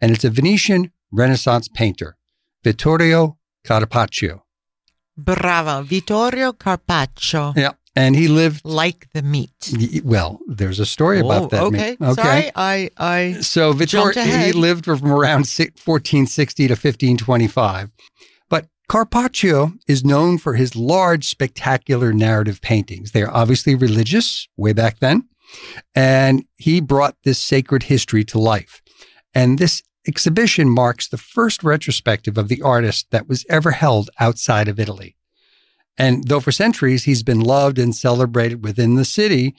And 0.00 0.10
it's 0.10 0.24
a 0.24 0.30
Venetian 0.30 0.90
Renaissance 1.12 1.68
painter, 1.68 2.16
Vittorio 2.64 3.38
Carpaccio. 3.64 4.42
Bravo. 5.16 5.82
Vittorio 5.82 6.52
Carpaccio. 6.52 7.52
Yeah. 7.56 7.72
And 7.96 8.16
he 8.16 8.26
lived 8.26 8.64
Like 8.64 9.06
the 9.12 9.22
meat. 9.22 10.02
Well, 10.04 10.40
there's 10.48 10.80
a 10.80 10.86
story 10.86 11.20
about 11.20 11.42
Oh, 11.44 11.46
that. 11.48 11.62
okay. 11.62 11.96
mate. 12.00 12.14
Sorry, 12.16 12.50
I, 12.56 12.90
I. 12.96 13.36
So 13.40 13.72
Vittorio, 13.72 14.20
he 14.24 14.50
lived 14.52 14.84
from 14.84 15.06
around 15.06 15.46
1460 15.46 16.66
to 16.66 16.72
1525. 16.72 17.90
But 18.50 18.66
Carpaccio 18.88 19.74
is 19.86 20.04
known 20.04 20.38
for 20.38 20.54
his 20.54 20.74
large, 20.74 21.28
spectacular 21.28 22.12
narrative 22.12 22.60
paintings. 22.60 23.12
They 23.12 23.22
are 23.22 23.32
obviously 23.32 23.76
religious 23.76 24.48
way 24.56 24.72
back 24.72 24.98
then. 24.98 25.28
And 25.94 26.44
he 26.56 26.80
brought 26.80 27.14
this 27.22 27.38
sacred 27.38 27.84
history 27.84 28.24
to 28.24 28.38
life. 28.40 28.82
And 29.34 29.56
this 29.60 29.82
exhibition 30.06 30.68
marks 30.68 31.08
the 31.08 31.18
first 31.18 31.62
retrospective 31.62 32.36
of 32.36 32.48
the 32.48 32.62
artist 32.62 33.06
that 33.10 33.28
was 33.28 33.44
ever 33.48 33.72
held 33.72 34.10
outside 34.20 34.68
of 34.68 34.78
Italy. 34.78 35.16
And 35.96 36.26
though 36.28 36.40
for 36.40 36.52
centuries 36.52 37.04
he's 37.04 37.22
been 37.22 37.40
loved 37.40 37.78
and 37.78 37.94
celebrated 37.94 38.64
within 38.64 38.94
the 38.96 39.04
city 39.04 39.54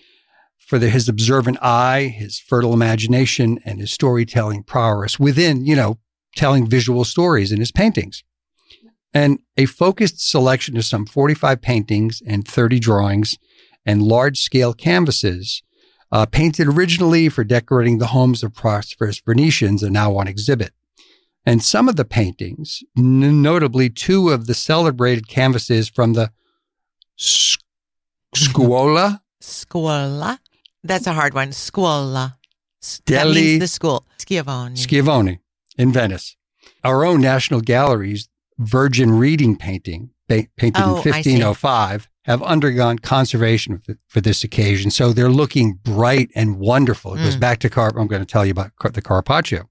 for 0.57 0.79
the, 0.79 0.89
his 0.89 1.07
observant 1.07 1.57
eye, 1.61 2.07
his 2.07 2.39
fertile 2.39 2.73
imagination, 2.73 3.59
and 3.65 3.79
his 3.79 3.91
storytelling 3.91 4.63
prowess 4.63 5.19
within, 5.19 5.65
you 5.65 5.75
know, 5.75 5.99
telling 6.35 6.67
visual 6.67 7.05
stories 7.05 7.51
in 7.51 7.59
his 7.59 7.71
paintings. 7.71 8.23
And 9.13 9.39
a 9.55 9.65
focused 9.65 10.27
selection 10.27 10.75
of 10.75 10.83
some 10.83 11.05
45 11.05 11.61
paintings 11.61 12.21
and 12.27 12.45
30 12.45 12.79
drawings 12.79 13.37
and 13.85 14.01
large 14.01 14.39
scale 14.39 14.73
canvases 14.73 15.61
uh, 16.15 16.25
painted 16.25 16.67
originally 16.67 17.27
for 17.27 17.43
decorating 17.43 17.97
the 17.97 18.07
homes 18.17 18.41
of 18.43 18.53
prosperous 18.53 19.19
Venetians 19.19 19.83
are 19.83 19.89
now 19.89 20.15
on 20.19 20.27
exhibit. 20.29 20.71
And 21.45 21.61
some 21.61 21.89
of 21.89 21.95
the 21.97 22.05
paintings, 22.05 22.69
n- 22.97 23.41
notably 23.41 23.89
two 23.89 24.29
of 24.29 24.47
the 24.47 24.53
celebrated 24.53 25.27
canvases 25.27 25.89
from 25.89 26.13
the 26.13 26.31
S- 27.19 27.57
Scuola 28.33 29.21
Scuola. 29.41 30.39
That's 30.83 31.07
a 31.07 31.13
hard 31.13 31.33
one. 31.33 31.51
Scuola. 31.51 32.37
Deli- 33.05 33.57
the 33.59 33.67
school. 33.67 34.05
Schiavone. 34.17 34.75
Schiavone 34.77 35.39
in 35.77 35.91
Venice. 35.91 36.35
Our 36.83 37.03
own 37.05 37.19
National 37.21 37.59
Gallery's 37.61 38.29
Virgin 38.57 39.11
Reading 39.17 39.57
painting, 39.57 40.11
pa- 40.29 40.47
painted 40.55 40.81
Oh, 40.83 41.01
in 41.03 41.13
I 41.13 41.21
see. 41.21 41.39
1505, 41.41 42.07
have 42.25 42.41
undergone 42.43 42.97
conservation 42.99 43.81
for, 44.07 44.19
this 44.21 44.43
occasion. 44.43 44.89
So 44.91 45.13
they're 45.13 45.29
looking 45.29 45.79
bright 45.83 46.29
and 46.35 46.57
wonderful. 46.57 47.13
It 47.13 47.17
goes 47.23 47.37
Mm. 47.37 47.39
back 47.39 47.59
to 47.59 47.69
Carp. 47.69 47.95
I'm 47.97 48.07
going 48.07 48.21
to 48.21 48.25
tell 48.25 48.45
you 48.45 48.51
about 48.51 48.71
the 48.93 49.01
Carpaccio. 49.01 49.69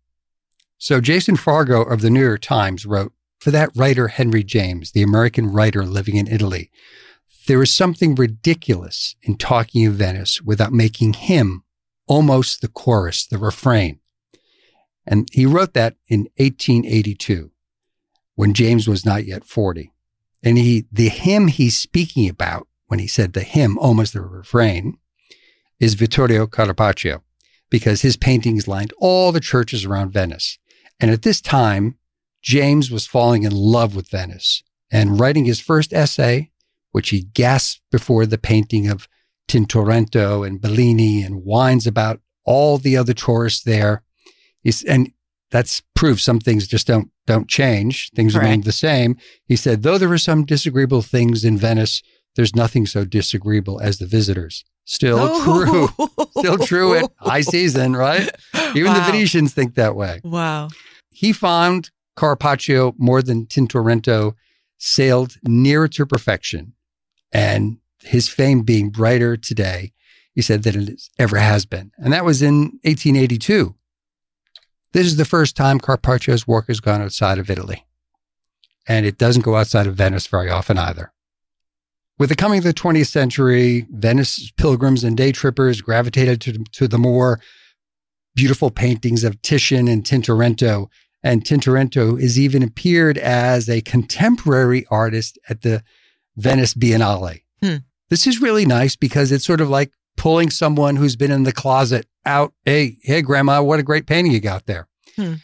So 0.79 1.01
Jason 1.01 1.37
Farago 1.37 1.83
of 1.91 2.01
the 2.01 2.11
New 2.11 2.23
York 2.23 2.43
Times 2.43 2.87
wrote, 2.87 3.13
for 3.41 3.51
that 3.51 3.71
writer 3.75 4.09
Henry 4.09 4.45
James, 4.45 4.93
the 4.93 5.03
American 5.03 5.49
writer 5.49 5.85
living 5.85 6.17
in 6.17 6.29
Italy, 6.29 6.71
there 7.49 7.63
is 7.63 7.75
something 7.75 8.15
ridiculous 8.15 9.17
in 9.23 9.37
talking 9.37 9.85
of 9.87 9.95
Venice 9.95 10.41
without 10.41 10.73
making 10.73 11.13
him 11.15 11.65
almost 12.07 12.61
the 12.61 12.69
chorus, 12.69 13.27
the 13.27 13.37
refrain. 13.39 13.99
And 15.07 15.29
he 15.33 15.45
wrote 15.45 15.75
that 15.75 15.97
in 16.09 16.29
1882 16.39 17.51
when 18.37 18.55
James 18.55 18.87
was 18.89 19.05
not 19.05 19.27
yet 19.27 19.45
40. 19.45 19.91
And 20.45 20.59
he, 20.59 20.87
the 20.93 21.09
hymn 21.09 21.49
he's 21.49 21.77
speaking 21.77 22.29
about 22.29 22.69
when 22.87 23.01
he 23.01 23.07
said 23.07 23.33
the 23.33 23.41
hymn, 23.41 23.79
almost 23.79 24.13
the 24.13 24.21
refrain, 24.21 24.99
is 25.81 25.95
Vittorio 25.95 26.47
Carpaccio 26.47 27.23
because 27.71 28.03
his 28.03 28.17
paintings 28.17 28.69
lined 28.69 28.93
all 28.99 29.33
the 29.33 29.41
churches 29.41 29.85
around 29.85 30.13
Venice. 30.13 30.59
And 31.01 31.11
at 31.11 31.23
this 31.23 31.41
time, 31.41 31.97
James 32.43 32.91
was 32.91 33.07
falling 33.07 33.43
in 33.43 33.53
love 33.53 33.97
with 33.97 34.11
Venice 34.11 34.63
and 34.93 35.19
writing 35.19 35.47
his 35.47 35.61
first 35.61 35.93
essay, 35.93 36.51
which 36.93 37.09
he 37.09 37.23
gasped 37.23 37.83
before 37.91 38.27
the 38.27 38.39
painting 38.39 38.87
of 38.87 39.09
Tintoretto 39.49 40.47
and 40.47 40.61
Bellini 40.61 41.23
and 41.23 41.43
whines 41.43 41.87
about 41.87 42.21
all 42.45 42.77
the 42.77 42.97
other 42.97 43.15
tourists 43.15 43.65
there. 43.65 44.03
He's, 44.63 44.85
and 44.85 45.11
that's 45.55 45.83
proof 45.95 46.21
some 46.21 46.41
things 46.41 46.67
just 46.67 46.89
don't 46.89 47.11
don't 47.29 47.49
change. 47.49 48.11
Things 48.17 48.35
remain 48.35 48.63
the 48.63 48.73
same. 48.73 49.17
He 49.47 49.55
said, 49.55 49.85
though 49.85 49.99
there 49.99 50.11
are 50.11 50.19
some 50.19 50.45
disagreeable 50.45 51.01
things 51.01 51.45
in 51.45 51.57
Venice, 51.57 52.03
there's 52.35 52.57
nothing 52.57 52.87
so 52.87 53.05
disagreeable 53.05 53.81
as 53.81 53.99
the 53.99 54.07
visitors. 54.07 54.65
Still 54.85 55.45
true. 55.45 55.89
Still 56.39 56.59
true 56.59 56.97
at 56.97 57.11
high 57.19 57.43
season, 57.43 57.95
right? 57.95 58.29
Even 58.75 58.95
the 58.95 59.01
Venetians 59.07 59.55
think 59.55 59.77
that 59.77 59.95
way. 59.95 60.21
Wow. 60.25 60.71
He 61.11 61.33
found 61.33 61.91
Carpaccio 62.17 62.93
more 62.99 63.23
than 63.23 63.47
Tintoretto 63.47 64.35
sailed 64.79 65.37
nearer 65.47 65.87
to 65.87 66.05
perfection 66.05 66.73
and 67.31 67.79
his 68.03 68.29
fame 68.29 68.63
being 68.63 68.91
brighter 68.91 69.37
today, 69.37 69.93
he 70.35 70.43
said, 70.43 70.65
than 70.65 70.89
it 70.89 71.03
ever 71.17 71.37
has 71.37 71.65
been. 71.65 71.93
And 71.97 72.13
that 72.13 72.25
was 72.25 72.43
in 72.43 72.81
1882. 72.83 73.77
This 74.95 75.07
is 75.07 75.17
the 75.17 75.25
first 75.25 75.57
time 75.57 75.81
Carpaccio's 75.81 76.47
work 76.47 76.69
has 76.69 76.79
gone 76.79 77.03
outside 77.03 77.39
of 77.39 77.51
Italy. 77.51 77.85
And 78.87 79.05
it 79.05 79.19
doesn't 79.19 79.43
go 79.43 79.57
outside 79.57 79.89
of 79.89 79.97
Venice 79.97 80.29
very 80.29 80.49
often 80.49 80.79
either. 80.79 81.13
With 82.17 82.29
the 82.29 82.37
coming 82.37 82.59
of 82.59 82.65
the 82.65 82.73
20th 82.73 83.09
century, 83.09 83.89
Venice 83.91 84.53
pilgrims 84.57 85.03
and 85.03 85.17
day 85.17 85.33
trippers 85.33 85.81
gravitated 85.81 86.41
to, 86.43 86.65
to 86.75 86.87
the 86.87 86.97
more 86.97 87.41
beautiful 88.37 88.71
paintings 88.71 89.25
of 89.25 89.43
Titian 89.43 89.89
and 89.89 90.05
Tintoretto. 90.05 90.87
And 91.25 91.45
Tintoretto 91.45 92.21
has 92.21 92.39
even 92.39 92.63
appeared 92.63 93.19
as 93.19 93.69
a 93.69 93.81
contemporary 93.81 94.87
artist 94.93 95.41
at 95.49 95.63
the 95.63 95.83
Venice 96.37 96.75
Biennale. 96.75 97.43
Hmm. 97.61 97.77
This 98.11 98.29
is 98.29 98.41
really 98.41 98.65
nice 98.65 98.95
because 98.95 99.33
it's 99.33 99.45
sort 99.45 99.61
of 99.61 99.69
like 99.69 99.91
pulling 100.17 100.51
someone 100.51 100.95
who's 100.95 101.17
been 101.17 101.33
in 101.33 101.43
the 101.43 101.53
closet 101.53 102.07
out. 102.27 102.53
Hey, 102.65 102.97
hey, 103.03 103.23
grandma, 103.23 103.63
what 103.63 103.79
a 103.81 103.83
great 103.83 104.07
painting 104.07 104.33
you 104.33 104.41
got 104.41 104.67
there. 104.67 104.89
Hmm. 105.17 105.35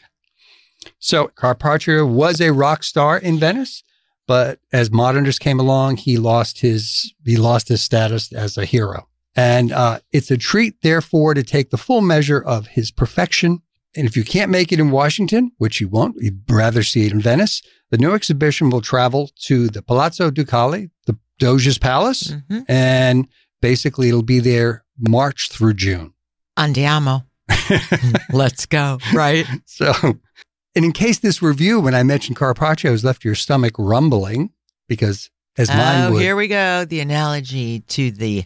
So 0.98 1.28
Carpaccio 1.28 2.06
was 2.06 2.40
a 2.40 2.52
rock 2.52 2.82
star 2.82 3.18
in 3.18 3.38
Venice, 3.38 3.82
but 4.26 4.60
as 4.72 4.90
modernists 4.90 5.38
came 5.38 5.60
along, 5.60 5.98
he 5.98 6.16
lost 6.18 6.60
his 6.60 7.12
he 7.24 7.36
lost 7.36 7.68
his 7.68 7.82
status 7.82 8.32
as 8.32 8.56
a 8.56 8.64
hero. 8.64 9.08
And 9.36 9.72
uh, 9.72 10.00
it's 10.12 10.30
a 10.30 10.36
treat, 10.36 10.82
therefore, 10.82 11.34
to 11.34 11.42
take 11.42 11.70
the 11.70 11.78
full 11.78 12.00
measure 12.00 12.40
of 12.42 12.66
his 12.68 12.90
perfection. 12.90 13.62
And 13.96 14.06
if 14.06 14.16
you 14.16 14.24
can't 14.24 14.50
make 14.50 14.72
it 14.72 14.80
in 14.80 14.90
Washington, 14.90 15.52
which 15.58 15.80
you 15.80 15.88
won't, 15.88 16.16
you'd 16.18 16.42
rather 16.50 16.82
see 16.82 17.06
it 17.06 17.12
in 17.12 17.20
Venice, 17.20 17.62
the 17.90 17.98
new 17.98 18.12
exhibition 18.12 18.70
will 18.70 18.80
travel 18.80 19.30
to 19.44 19.68
the 19.68 19.82
Palazzo 19.82 20.30
Ducale, 20.30 20.90
the 21.06 21.16
Doge's 21.38 21.78
Palace, 21.78 22.34
Mhm. 22.50 22.64
and 22.68 23.28
basically 23.60 24.08
it'll 24.08 24.22
be 24.22 24.40
there 24.40 24.84
March 24.98 25.48
through 25.50 25.74
June. 25.74 26.12
Andiamo. 26.60 27.24
Let's 28.32 28.66
go. 28.66 28.98
Right. 29.14 29.46
So, 29.66 29.92
and 30.04 30.84
in 30.84 30.92
case 30.92 31.18
this 31.18 31.40
review, 31.42 31.80
when 31.80 31.94
I 31.94 32.02
mentioned 32.02 32.36
Carpaccio, 32.36 32.90
has 32.90 33.04
left 33.04 33.24
your 33.24 33.34
stomach 33.34 33.74
rumbling, 33.78 34.50
because 34.88 35.30
as 35.56 35.70
oh, 35.70 35.74
mine 35.76 36.02
Oh, 36.04 36.12
would. 36.12 36.22
here 36.22 36.36
we 36.36 36.48
go. 36.48 36.84
The 36.84 37.00
analogy 37.00 37.80
to 37.80 38.10
the 38.10 38.44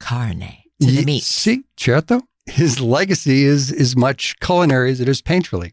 carne, 0.00 0.40
to 0.40 0.86
Ye- 0.86 1.00
the 1.00 1.04
meat. 1.04 1.22
See, 1.24 1.64
certo. 1.76 2.22
His 2.46 2.80
legacy 2.80 3.42
is 3.44 3.70
as 3.72 3.94
much 3.96 4.38
culinary 4.40 4.90
as 4.90 5.00
it 5.00 5.08
is 5.08 5.20
painterly. 5.20 5.72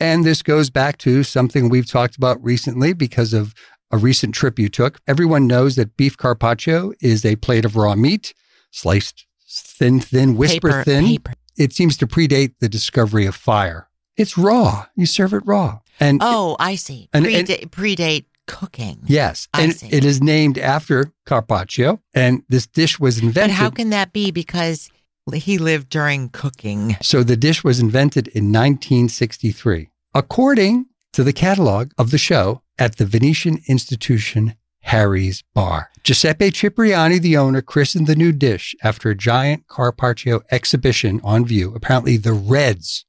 And 0.00 0.24
this 0.24 0.42
goes 0.42 0.70
back 0.70 0.98
to 0.98 1.22
something 1.22 1.68
we've 1.68 1.88
talked 1.90 2.16
about 2.16 2.42
recently 2.42 2.92
because 2.94 3.34
of 3.34 3.54
a 3.90 3.98
recent 3.98 4.34
trip 4.34 4.58
you 4.58 4.68
took. 4.68 5.00
Everyone 5.06 5.46
knows 5.46 5.76
that 5.76 5.96
beef 5.96 6.16
carpaccio 6.16 6.92
is 7.00 7.24
a 7.24 7.36
plate 7.36 7.64
of 7.64 7.76
raw 7.76 7.94
meat, 7.94 8.32
sliced 8.70 9.26
thin, 9.60 10.00
thin, 10.00 10.36
whisper 10.36 10.68
paper, 10.70 10.84
thin. 10.84 11.04
Paper. 11.04 11.32
It 11.56 11.72
seems 11.72 11.96
to 11.98 12.06
predate 12.06 12.54
the 12.60 12.68
discovery 12.68 13.26
of 13.26 13.34
fire. 13.34 13.88
It's 14.16 14.36
raw. 14.38 14.86
You 14.96 15.06
serve 15.06 15.32
it 15.32 15.42
raw. 15.46 15.80
And 16.00 16.20
Oh, 16.22 16.56
I 16.58 16.74
see. 16.76 17.08
And- 17.12 17.26
and- 17.26 17.46
predate, 17.48 17.70
predate 17.70 18.24
cooking. 18.46 18.98
yes, 19.06 19.48
I 19.54 19.62
and 19.62 19.74
see. 19.76 19.88
it 19.88 20.04
is 20.04 20.20
named 20.20 20.58
after 20.58 21.12
carpaccio. 21.26 22.00
And 22.12 22.42
this 22.48 22.66
dish 22.66 22.98
was 23.00 23.16
But 23.20 23.24
invented. 23.26 23.56
how 23.56 23.70
can 23.70 23.90
that 23.90 24.12
be? 24.12 24.30
Because 24.30 24.90
he 25.32 25.56
lived 25.58 25.88
during 25.88 26.28
cooking. 26.28 26.96
So 27.00 27.22
the 27.22 27.36
dish 27.36 27.64
was 27.64 27.80
invented 27.80 28.28
in 28.28 28.52
1963, 28.52 29.88
according 30.14 30.86
to 31.12 31.24
the 31.24 31.32
catalog 31.32 31.92
of 31.96 32.10
the 32.10 32.18
show 32.18 32.60
at 32.78 32.96
the 32.96 33.06
Venetian 33.06 33.60
Institution 33.68 34.54
Harry's 34.94 35.42
Bar. 35.54 35.90
Giuseppe 36.04 36.52
Cipriani, 36.52 37.18
the 37.18 37.36
owner, 37.36 37.60
christened 37.60 38.06
the 38.06 38.14
new 38.14 38.30
dish 38.30 38.76
after 38.84 39.10
a 39.10 39.16
giant 39.16 39.66
Carpaccio 39.66 40.42
exhibition 40.52 41.20
on 41.24 41.44
view. 41.44 41.74
Apparently, 41.74 42.16
the 42.16 42.32
reds 42.32 43.04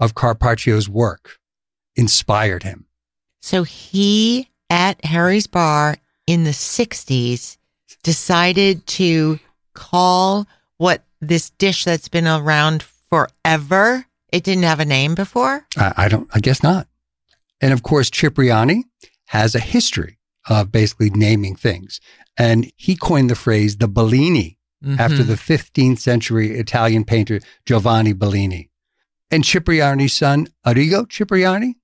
of 0.00 0.16
Carpaccio's 0.16 0.88
work 0.88 1.38
inspired 1.94 2.64
him. 2.64 2.86
So 3.40 3.62
he 3.62 4.50
at 4.70 5.04
Harry's 5.04 5.46
Bar 5.46 5.98
in 6.26 6.42
the 6.42 6.50
60s 6.50 7.58
decided 8.02 8.84
to 8.88 9.38
call 9.72 10.48
what 10.78 11.04
this 11.20 11.50
dish 11.50 11.84
that's 11.84 12.08
been 12.08 12.26
around 12.26 12.82
forever. 12.82 14.04
It 14.32 14.42
didn't 14.42 14.64
have 14.64 14.80
a 14.80 14.84
name 14.84 15.14
before. 15.14 15.64
I, 15.76 15.92
I 15.96 16.08
don't, 16.08 16.28
I 16.34 16.40
guess 16.40 16.64
not. 16.64 16.88
And 17.60 17.72
of 17.72 17.84
course, 17.84 18.10
Cipriani 18.10 18.86
has 19.26 19.54
a 19.54 19.60
history 19.60 20.16
of 20.48 20.72
basically 20.72 21.10
naming 21.10 21.54
things. 21.56 22.00
And 22.36 22.70
he 22.76 22.96
coined 22.96 23.28
the 23.30 23.34
phrase 23.34 23.76
the 23.76 23.88
Bellini 23.88 24.56
Mm-hmm. 24.82 24.98
after 24.98 25.22
the 25.22 25.34
15th 25.34 25.98
century 25.98 26.52
Italian 26.52 27.04
painter 27.04 27.40
Giovanni 27.66 28.14
Bellini. 28.14 28.70
And 29.30 29.44
Cipriani's 29.44 30.14
son, 30.14 30.48
Arrigo 30.66 31.06
Cipriani, 31.06 31.74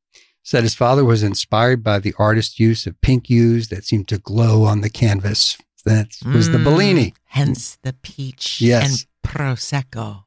said 0.42 0.62
his 0.62 0.74
father 0.74 1.04
was 1.04 1.22
inspired 1.22 1.84
by 1.84 1.98
the 1.98 2.14
artist's 2.18 2.58
use 2.58 2.86
of 2.86 2.98
pink 3.02 3.26
hues 3.26 3.68
that 3.68 3.84
seemed 3.84 4.08
to 4.08 4.16
glow 4.16 4.64
on 4.64 4.80
the 4.80 4.88
canvas. 4.88 5.58
That 5.84 6.08
was 6.24 6.48
the 6.52 6.56
Mm, 6.56 6.64
Bellini. 6.64 7.14
Hence 7.26 7.76
the 7.82 7.92
peach 7.92 8.62
Yes. 8.62 8.88
and 8.88 9.06
prosecco. 9.30 10.24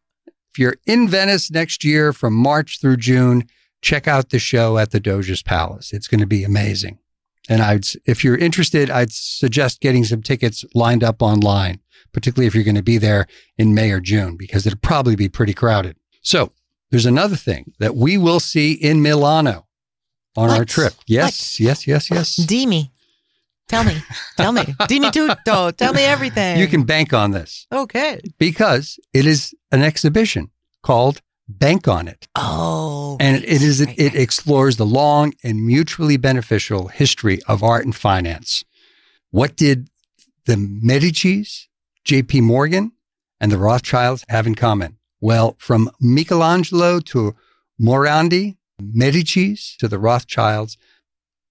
If 0.52 0.60
you're 0.60 0.76
in 0.86 1.08
Venice 1.08 1.50
next 1.50 1.84
year 1.84 2.14
from 2.14 2.36
March 2.36 2.80
through 2.80 2.98
June, 2.98 3.48
check 3.82 4.08
out 4.08 4.30
the 4.30 4.38
show 4.38 4.78
at 4.78 4.92
the 4.92 5.00
Doge's 5.00 5.42
Palace. 5.42 5.92
It's 5.92 6.08
going 6.08 6.22
to 6.22 6.28
be 6.28 6.44
amazing. 6.44 7.00
And 7.50 7.62
I'd, 7.62 7.86
if 8.06 8.24
you're 8.24 8.38
interested, 8.38 8.90
I'd 8.92 9.12
suggest 9.12 9.82
getting 9.82 10.04
some 10.06 10.22
tickets 10.22 10.64
lined 10.76 11.04
up 11.04 11.22
online, 11.22 11.80
particularly 12.14 12.46
if 12.48 12.54
you're 12.56 12.64
going 12.64 12.76
to 12.76 12.84
be 12.84 12.98
there 13.00 13.26
in 13.58 13.74
May 13.74 13.92
or 13.92 14.00
June, 14.00 14.38
because 14.38 14.68
it'll 14.68 14.80
probably 14.80 15.16
be 15.16 15.28
pretty 15.30 15.54
crowded. 15.54 15.98
So 16.22 16.52
there's 16.92 17.08
another 17.08 17.36
thing 17.36 17.74
that 17.80 17.96
we 17.96 18.18
will 18.18 18.40
see 18.40 18.74
in 18.74 19.02
Milano 19.02 19.66
on 20.38 20.50
our 20.52 20.64
trip. 20.64 20.94
Yes, 21.08 21.60
yes, 21.60 21.88
yes, 21.88 22.10
yes. 22.12 22.36
Dimi. 22.38 22.92
Tell 23.68 23.84
me. 23.84 23.98
Tell 24.38 24.52
me. 24.52 24.62
Dimi 24.88 25.12
tutto. 25.12 25.72
Tell 25.72 25.94
me 25.94 26.04
everything. 26.04 26.60
You 26.60 26.68
can 26.68 26.84
bank 26.84 27.14
on 27.14 27.32
this 27.32 27.68
Okay. 27.72 28.20
because 28.38 29.00
it 29.14 29.26
is 29.26 29.54
an 29.72 29.82
exhibition 29.84 30.50
called 30.82 31.22
Bank 31.50 31.88
on 31.88 32.08
It. 32.08 32.28
Oh. 32.36 33.18
and 33.20 33.38
right, 33.38 33.44
it 33.44 33.62
is 33.64 33.84
right, 33.84 33.98
it 33.98 34.14
right. 34.14 34.22
explores 34.22 34.78
the 34.78 34.86
long 34.86 35.34
and 35.44 35.66
mutually 35.66 36.16
beneficial 36.16 36.90
history 36.90 37.42
of 37.48 37.64
art 37.64 37.86
and 37.86 37.96
finance. 37.96 38.64
What 39.32 39.56
did 39.56 39.90
the 40.46 40.56
Medici's, 40.56 41.68
J.P. 42.06 42.42
Morgan, 42.42 42.92
and 43.42 43.52
the 43.52 43.58
Rothschilds 43.58 44.24
have 44.30 44.46
in 44.46 44.56
common? 44.56 44.98
Well, 45.20 45.56
from 45.60 45.90
Michelangelo 46.00 47.00
to 47.00 47.36
Morandi, 47.82 48.58
Medici's 48.80 49.76
to 49.80 49.88
the 49.88 50.00
Rothschilds, 50.00 50.78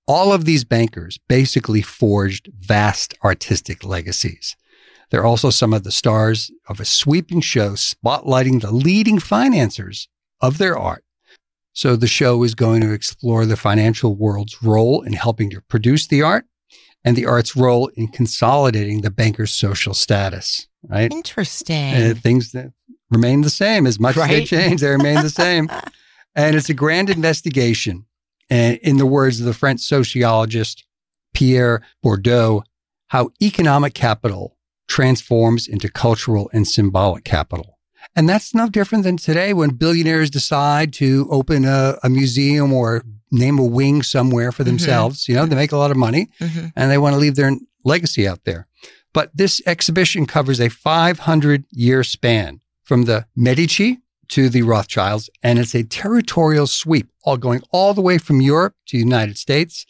all 0.07 0.33
of 0.33 0.45
these 0.45 0.65
bankers 0.65 1.19
basically 1.29 1.83
forged 1.83 2.51
vast 2.59 3.15
artistic 3.23 3.85
legacies. 3.85 4.57
They're 5.11 5.25
also 5.25 5.51
some 5.51 5.73
of 5.73 5.85
the 5.85 5.91
stars 5.91 6.51
of 6.69 6.81
a 6.81 6.85
sweeping 6.85 7.41
show 7.41 7.73
spotlighting 7.73 8.61
the 8.61 8.73
leading 8.73 9.19
financiers 9.19 10.09
of 10.41 10.59
their 10.59 10.77
art. 10.77 11.05
So 11.73 11.97
the 11.97 12.07
show 12.07 12.43
is 12.43 12.55
going 12.55 12.81
to 12.83 12.93
explore 12.93 13.47
the 13.47 13.57
financial 13.57 14.17
world's 14.17 14.63
role 14.63 15.03
in 15.03 15.13
helping 15.13 15.49
to 15.51 15.63
produce 15.63 16.09
the 16.09 16.23
art 16.23 16.45
and 17.05 17.17
the 17.17 17.27
art's 17.27 17.57
role 17.57 17.89
in 17.95 18.09
consolidating 18.09 19.03
the 19.03 19.11
banker's 19.11 19.53
social 19.53 19.95
status, 19.95 20.67
right? 20.89 21.13
Interesting. 21.13 21.77
And 21.77 22.21
things 22.21 22.53
that 22.53 22.73
remain 23.11 23.43
the 23.43 23.51
same 23.51 23.87
as 23.87 24.01
much 24.01 24.17
as 24.17 24.29
they 24.29 24.45
change, 24.45 24.81
they 24.81 24.91
remain 24.91 25.23
the 25.23 25.31
same. 25.31 25.71
and 26.35 26.57
it's 26.57 26.69
a 26.69 26.75
grand 26.75 27.11
investigation. 27.11 28.07
And 28.51 28.79
in 28.79 28.97
the 28.99 29.07
words 29.07 29.41
of 29.41 29.47
the 29.47 29.55
French 29.55 29.81
sociologist 29.81 30.85
Pierre 31.33 31.83
Bourdieu, 32.05 32.63
how 33.07 33.31
economic 33.41 33.95
capital 33.95 34.58
transforms 34.89 35.69
into 35.69 35.89
cultural 35.89 36.51
and 36.53 36.67
symbolic 36.67 37.25
capital. 37.25 37.79
And 38.17 38.29
that's 38.29 38.55
no 38.55 38.69
different 38.69 39.05
than 39.05 39.17
today 39.17 39.53
when 39.53 39.71
billionaires 39.71 40.31
decide 40.31 40.93
to 40.95 41.29
open 41.31 41.65
a, 41.65 41.97
a 42.03 42.09
museum 42.09 42.73
or 42.73 43.05
name 43.31 43.59
a 43.59 43.65
wing 43.65 44.03
somewhere 44.03 44.51
for 44.51 44.63
Mhm. 44.63 44.67
themselves. 44.67 45.29
You 45.29 45.35
know, 45.35 45.47
they 45.47 45.55
make 45.55 45.73
a 45.73 45.77
lot 45.77 45.91
of 45.91 45.97
money 45.97 46.31
Mhm. 46.41 46.73
and 46.75 46.91
they 46.91 46.99
want 46.99 47.13
to 47.15 47.19
leave 47.19 47.37
their 47.37 47.53
legacy 47.85 48.27
out 48.27 48.45
there. 48.45 48.67
But 49.13 49.31
this 49.37 49.61
exhibition 49.67 50.27
covers 50.27 50.61
a 50.61 50.69
500 50.71 51.65
year 51.71 52.03
span 52.03 52.61
from 52.83 53.05
the 53.05 53.27
Medici 53.37 53.99
to 54.29 54.49
the 54.49 54.63
Rothschilds, 54.63 55.31
and 55.43 55.59
it's 55.59 55.75
a 55.75 55.85
territorial 55.85 56.67
sweep, 56.67 57.09
all 57.25 57.37
going 57.37 57.63
all 57.71 57.95
the 57.95 58.03
way 58.03 58.19
from 58.19 58.41
Europe 58.41 58.75
to 58.87 58.97
the 58.97 59.03
United 59.03 59.39
States. 59.39 59.87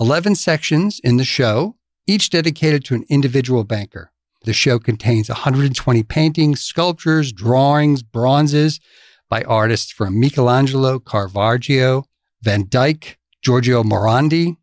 11 0.00 0.34
sections 0.34 1.00
in 1.02 1.16
the 1.16 1.24
show, 1.24 1.76
each 2.06 2.30
dedicated 2.30 2.84
to 2.86 2.94
an 2.94 3.04
individual 3.08 3.64
banker. 3.64 4.10
The 4.42 4.52
show 4.52 4.78
contains 4.78 5.28
120 5.28 6.02
paintings, 6.04 6.60
sculptures, 6.60 7.32
drawings, 7.32 8.02
bronzes 8.02 8.80
by 9.28 9.42
artists 9.42 9.92
from 9.92 10.18
Michelangelo, 10.18 10.98
Caravaggio, 10.98 12.04
Van 12.42 12.64
Dyck, 12.64 13.18
Giorgio 13.42 13.82
Morandi, 13.82 14.56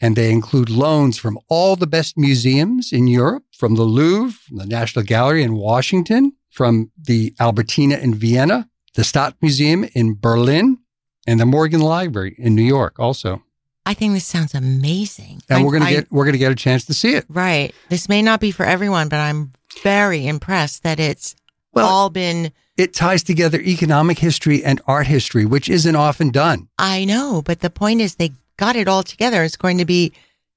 and 0.00 0.14
they 0.14 0.30
include 0.30 0.68
loans 0.68 1.18
from 1.18 1.38
all 1.48 1.76
the 1.76 1.86
best 1.86 2.16
museums 2.16 2.92
in 2.92 3.06
Europe, 3.06 3.44
from 3.56 3.74
the 3.74 3.82
Louvre, 3.82 4.32
from 4.32 4.58
the 4.58 4.66
National 4.66 5.04
Gallery 5.04 5.42
in 5.42 5.54
Washington, 5.54 6.32
from 6.50 6.90
the 7.00 7.34
Albertina 7.40 7.96
in 7.96 8.14
Vienna, 8.14 8.68
the 8.94 9.04
Stadt 9.04 9.34
Museum 9.40 9.88
in 9.94 10.16
Berlin, 10.18 10.78
and 11.26 11.40
the 11.40 11.46
Morgan 11.46 11.80
Library 11.80 12.36
in 12.38 12.54
New 12.54 12.62
York 12.62 12.98
also. 12.98 13.42
I 13.86 13.94
think 13.94 14.12
this 14.14 14.26
sounds 14.26 14.54
amazing. 14.54 15.40
And 15.48 15.60
I- 15.60 15.62
we're 15.64 15.70
going 15.70 15.82
to 15.84 15.88
I- 15.88 15.92
get 15.94 16.12
we're 16.12 16.30
to 16.30 16.36
get 16.38 16.52
a 16.52 16.56
chance 16.56 16.84
to 16.86 16.94
see 16.94 17.14
it. 17.14 17.24
right. 17.28 17.72
This 17.88 18.08
may 18.08 18.20
not 18.20 18.40
be 18.40 18.50
for 18.50 18.66
everyone, 18.66 19.08
but 19.08 19.20
I'm 19.20 19.52
very 19.82 20.26
impressed 20.26 20.82
that 20.82 20.98
it's 21.00 21.34
Well- 21.72 21.86
all 21.86 22.10
been. 22.10 22.52
It 22.76 22.92
ties 22.92 23.22
together 23.22 23.58
economic 23.60 24.18
history 24.18 24.62
and 24.62 24.82
art 24.86 25.06
history, 25.06 25.46
which 25.46 25.70
isn't 25.70 25.96
often 25.96 26.30
done. 26.30 26.68
I 26.78 27.06
know, 27.06 27.40
but 27.42 27.60
the 27.60 27.70
point 27.70 28.02
is 28.02 28.16
they 28.16 28.32
got 28.58 28.76
it 28.76 28.86
all 28.88 29.02
together. 29.02 29.44
It's 29.44 29.56
going 29.56 29.78
to 29.78 29.86
be 29.86 30.12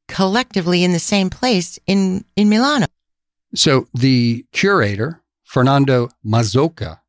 collectively 0.10 0.84
in 0.84 0.92
the 0.92 1.00
same 1.00 1.30
place 1.30 1.80
in 1.88 2.26
in 2.36 2.50
Milano. 2.50 2.88
So 3.56 3.88
the 3.94 4.46
curator, 4.52 5.22
Fernando 5.44 6.10
Mazzocca, 6.26 7.00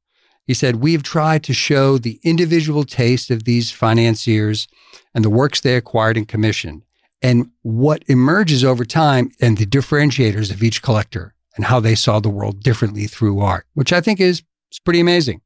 he 0.46 0.54
said, 0.54 0.76
We've 0.76 1.02
tried 1.02 1.42
to 1.44 1.52
show 1.54 1.98
the 1.98 2.18
individual 2.22 2.84
taste 2.84 3.30
of 3.30 3.44
these 3.44 3.70
financiers 3.70 4.68
and 5.14 5.24
the 5.24 5.30
works 5.30 5.60
they 5.60 5.76
acquired 5.76 6.16
and 6.16 6.28
commissioned, 6.28 6.82
and 7.22 7.50
what 7.62 8.02
emerges 8.06 8.64
over 8.64 8.84
time 8.84 9.30
and 9.40 9.58
the 9.58 9.66
differentiators 9.66 10.50
of 10.50 10.62
each 10.62 10.82
collector 10.82 11.34
and 11.56 11.64
how 11.64 11.80
they 11.80 11.94
saw 11.94 12.20
the 12.20 12.30
world 12.30 12.62
differently 12.62 13.06
through 13.06 13.40
art, 13.40 13.66
which 13.74 13.92
I 13.92 14.00
think 14.00 14.20
is, 14.20 14.42
is 14.70 14.78
pretty 14.78 15.00
amazing. 15.00 15.40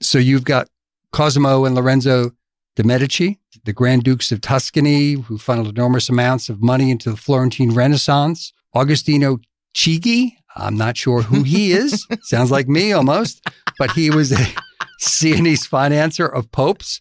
So 0.00 0.18
you've 0.18 0.44
got 0.44 0.68
Cosimo 1.12 1.64
and 1.64 1.74
Lorenzo 1.74 2.32
de' 2.76 2.82
Medici, 2.82 3.38
the 3.64 3.72
Grand 3.72 4.02
Dukes 4.02 4.32
of 4.32 4.40
Tuscany, 4.40 5.12
who 5.12 5.38
funneled 5.38 5.68
enormous 5.68 6.08
amounts 6.08 6.48
of 6.48 6.62
money 6.62 6.90
into 6.90 7.10
the 7.10 7.16
Florentine 7.16 7.70
Renaissance, 7.72 8.52
Agostino 8.74 9.38
Chigi. 9.74 10.32
I'm 10.56 10.76
not 10.76 10.96
sure 10.96 11.22
who 11.22 11.42
he 11.42 11.72
is. 11.72 12.06
Sounds 12.22 12.50
like 12.50 12.68
me 12.68 12.92
almost, 12.92 13.46
but 13.78 13.92
he 13.92 14.10
was 14.10 14.32
a 14.32 14.46
Sienese 14.98 15.66
financier 15.66 16.26
of 16.26 16.50
popes 16.50 17.00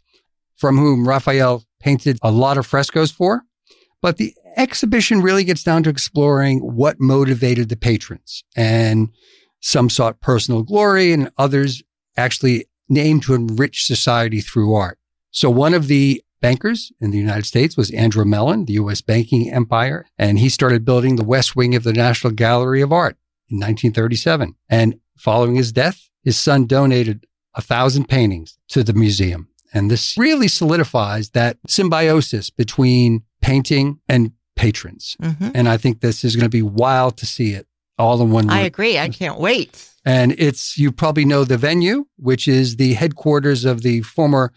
from 0.57 0.77
whom 0.77 1.07
Raphael 1.07 1.63
painted 1.84 2.17
a 2.22 2.32
lot 2.32 2.58
of 2.58 2.65
frescoes 2.65 3.12
for. 3.12 3.43
But 4.02 4.17
the 4.17 4.34
exhibition 4.58 5.22
really 5.22 5.43
gets 5.43 5.63
down 5.63 5.84
to 5.84 5.89
exploring 5.89 6.60
what 6.60 7.00
motivated 7.00 7.69
the 7.69 7.76
patrons. 7.76 8.43
And 8.56 9.10
some 9.60 9.89
sought 9.89 10.22
personal 10.22 10.63
glory 10.63 11.13
and 11.13 11.32
others 11.38 11.84
actually 12.17 12.65
aimed 12.96 13.24
to 13.24 13.34
enrich 13.34 13.86
society 13.86 14.41
through 14.41 14.74
art. 14.74 15.00
So 15.32 15.50
one 15.50 15.74
of 15.74 15.88
the 15.88 16.22
bankers 16.41 16.91
in 17.00 17.12
the 17.12 17.17
United 17.17 17.46
States 17.46 17.78
was 17.78 17.89
Andrew 17.91 18.26
Mellon, 18.26 18.65
the 18.65 18.74
U.S. 18.74 19.02
banking 19.02 19.52
empire, 19.52 20.06
and 20.17 20.38
he 20.38 20.50
started 20.50 20.86
building 20.86 21.15
the 21.15 21.24
West 21.24 21.56
Wing 21.56 21.74
of 21.74 21.84
the 21.84 21.93
National 21.93 22.34
Gallery 22.34 22.82
of 22.82 22.91
Art 22.91 23.17
in 23.50 23.58
1937. 23.58 24.56
And 24.69 25.00
following 25.17 25.56
his 25.56 25.72
death, 25.72 26.10
his 26.22 26.38
son 26.38 26.67
donated 26.67 27.26
a 27.56 27.62
thousand 27.62 28.10
paintings 28.10 28.58
to 28.69 28.84
the 28.84 28.93
museum. 28.93 29.48
And 29.73 29.89
this 29.89 30.15
really 30.17 30.47
solidifies 30.47 31.31
that 31.31 31.57
symbiosis 31.67 32.49
between 32.49 33.23
painting 33.41 33.99
and 34.07 34.31
patrons. 34.55 35.17
hmm 35.19 35.49
And 35.55 35.67
I 35.67 35.77
think 35.77 35.99
this 35.99 36.23
is 36.23 36.36
going 36.36 36.45
to 36.45 36.49
be 36.49 36.62
wild 36.62 37.17
to 37.17 37.25
see 37.25 37.53
it 37.53 37.65
all 37.97 38.21
in 38.21 38.31
one 38.31 38.47
room. 38.47 38.57
I 38.57 38.62
agree. 38.62 38.97
I 38.99 39.09
can't 39.09 39.39
wait. 39.39 39.89
And 40.05 40.36
it's, 40.38 40.77
you 40.77 40.91
probably 40.91 41.25
know 41.25 41.43
the 41.43 41.57
venue, 41.57 42.05
which 42.17 42.47
is 42.47 42.75
the 42.75 42.93
headquarters 42.93 43.65
of 43.65 43.81
the 43.81 44.01
former 44.01 44.51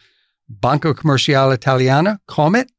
Banco 0.48 0.92
Commerciale 0.92 1.55
Italiana, 1.55 2.20
Comit. 2.26 2.70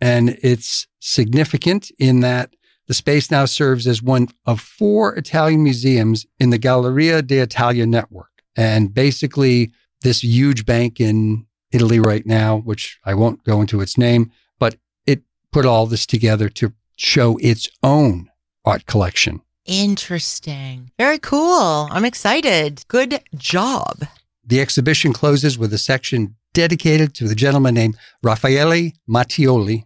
And 0.00 0.38
it's 0.42 0.86
significant 1.00 1.90
in 1.98 2.20
that 2.20 2.54
The 2.86 2.94
space 2.94 3.30
now 3.30 3.46
serves 3.46 3.86
as 3.86 4.02
one 4.02 4.28
of 4.44 4.60
four 4.60 5.14
Italian 5.14 5.62
museums 5.62 6.26
in 6.38 6.50
the 6.50 6.58
Galleria 6.58 7.22
d'Italia 7.22 7.86
network. 7.86 8.30
And 8.56 8.92
basically, 8.92 9.72
this 10.02 10.22
huge 10.22 10.66
bank 10.66 11.00
in 11.00 11.46
Italy 11.74 11.98
right 11.98 12.24
now, 12.24 12.58
which 12.58 12.98
I 13.04 13.14
won't 13.14 13.44
go 13.44 13.60
into 13.60 13.80
its 13.80 13.98
name, 13.98 14.30
but 14.58 14.76
it 15.06 15.22
put 15.52 15.66
all 15.66 15.86
this 15.86 16.06
together 16.06 16.48
to 16.50 16.72
show 16.96 17.36
its 17.38 17.68
own 17.82 18.30
art 18.64 18.86
collection. 18.86 19.42
Interesting. 19.66 20.90
Very 20.98 21.18
cool. 21.18 21.88
I'm 21.90 22.04
excited. 22.04 22.84
Good 22.88 23.20
job. 23.34 24.04
The 24.46 24.60
exhibition 24.60 25.12
closes 25.12 25.58
with 25.58 25.72
a 25.72 25.78
section 25.78 26.36
dedicated 26.52 27.14
to 27.14 27.26
the 27.26 27.34
gentleman 27.34 27.74
named 27.74 27.96
Raffaele 28.22 28.92
Mattioli, 29.08 29.84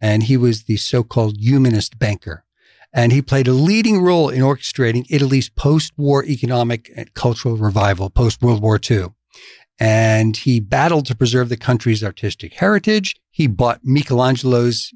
and 0.00 0.22
he 0.22 0.36
was 0.36 0.64
the 0.64 0.76
so 0.76 1.02
called 1.02 1.36
humanist 1.38 1.98
banker. 1.98 2.44
And 2.92 3.12
he 3.12 3.20
played 3.20 3.48
a 3.48 3.52
leading 3.52 4.00
role 4.00 4.30
in 4.30 4.40
orchestrating 4.40 5.04
Italy's 5.10 5.50
post 5.50 5.92
war 5.98 6.24
economic 6.24 6.90
and 6.96 7.12
cultural 7.12 7.56
revival 7.56 8.08
post 8.08 8.40
World 8.40 8.62
War 8.62 8.80
II. 8.90 9.08
And 9.80 10.36
he 10.36 10.60
battled 10.60 11.06
to 11.06 11.14
preserve 11.14 11.48
the 11.48 11.56
country's 11.56 12.02
artistic 12.02 12.54
heritage. 12.54 13.16
He 13.30 13.46
bought 13.46 13.84
Michelangelo's 13.84 14.92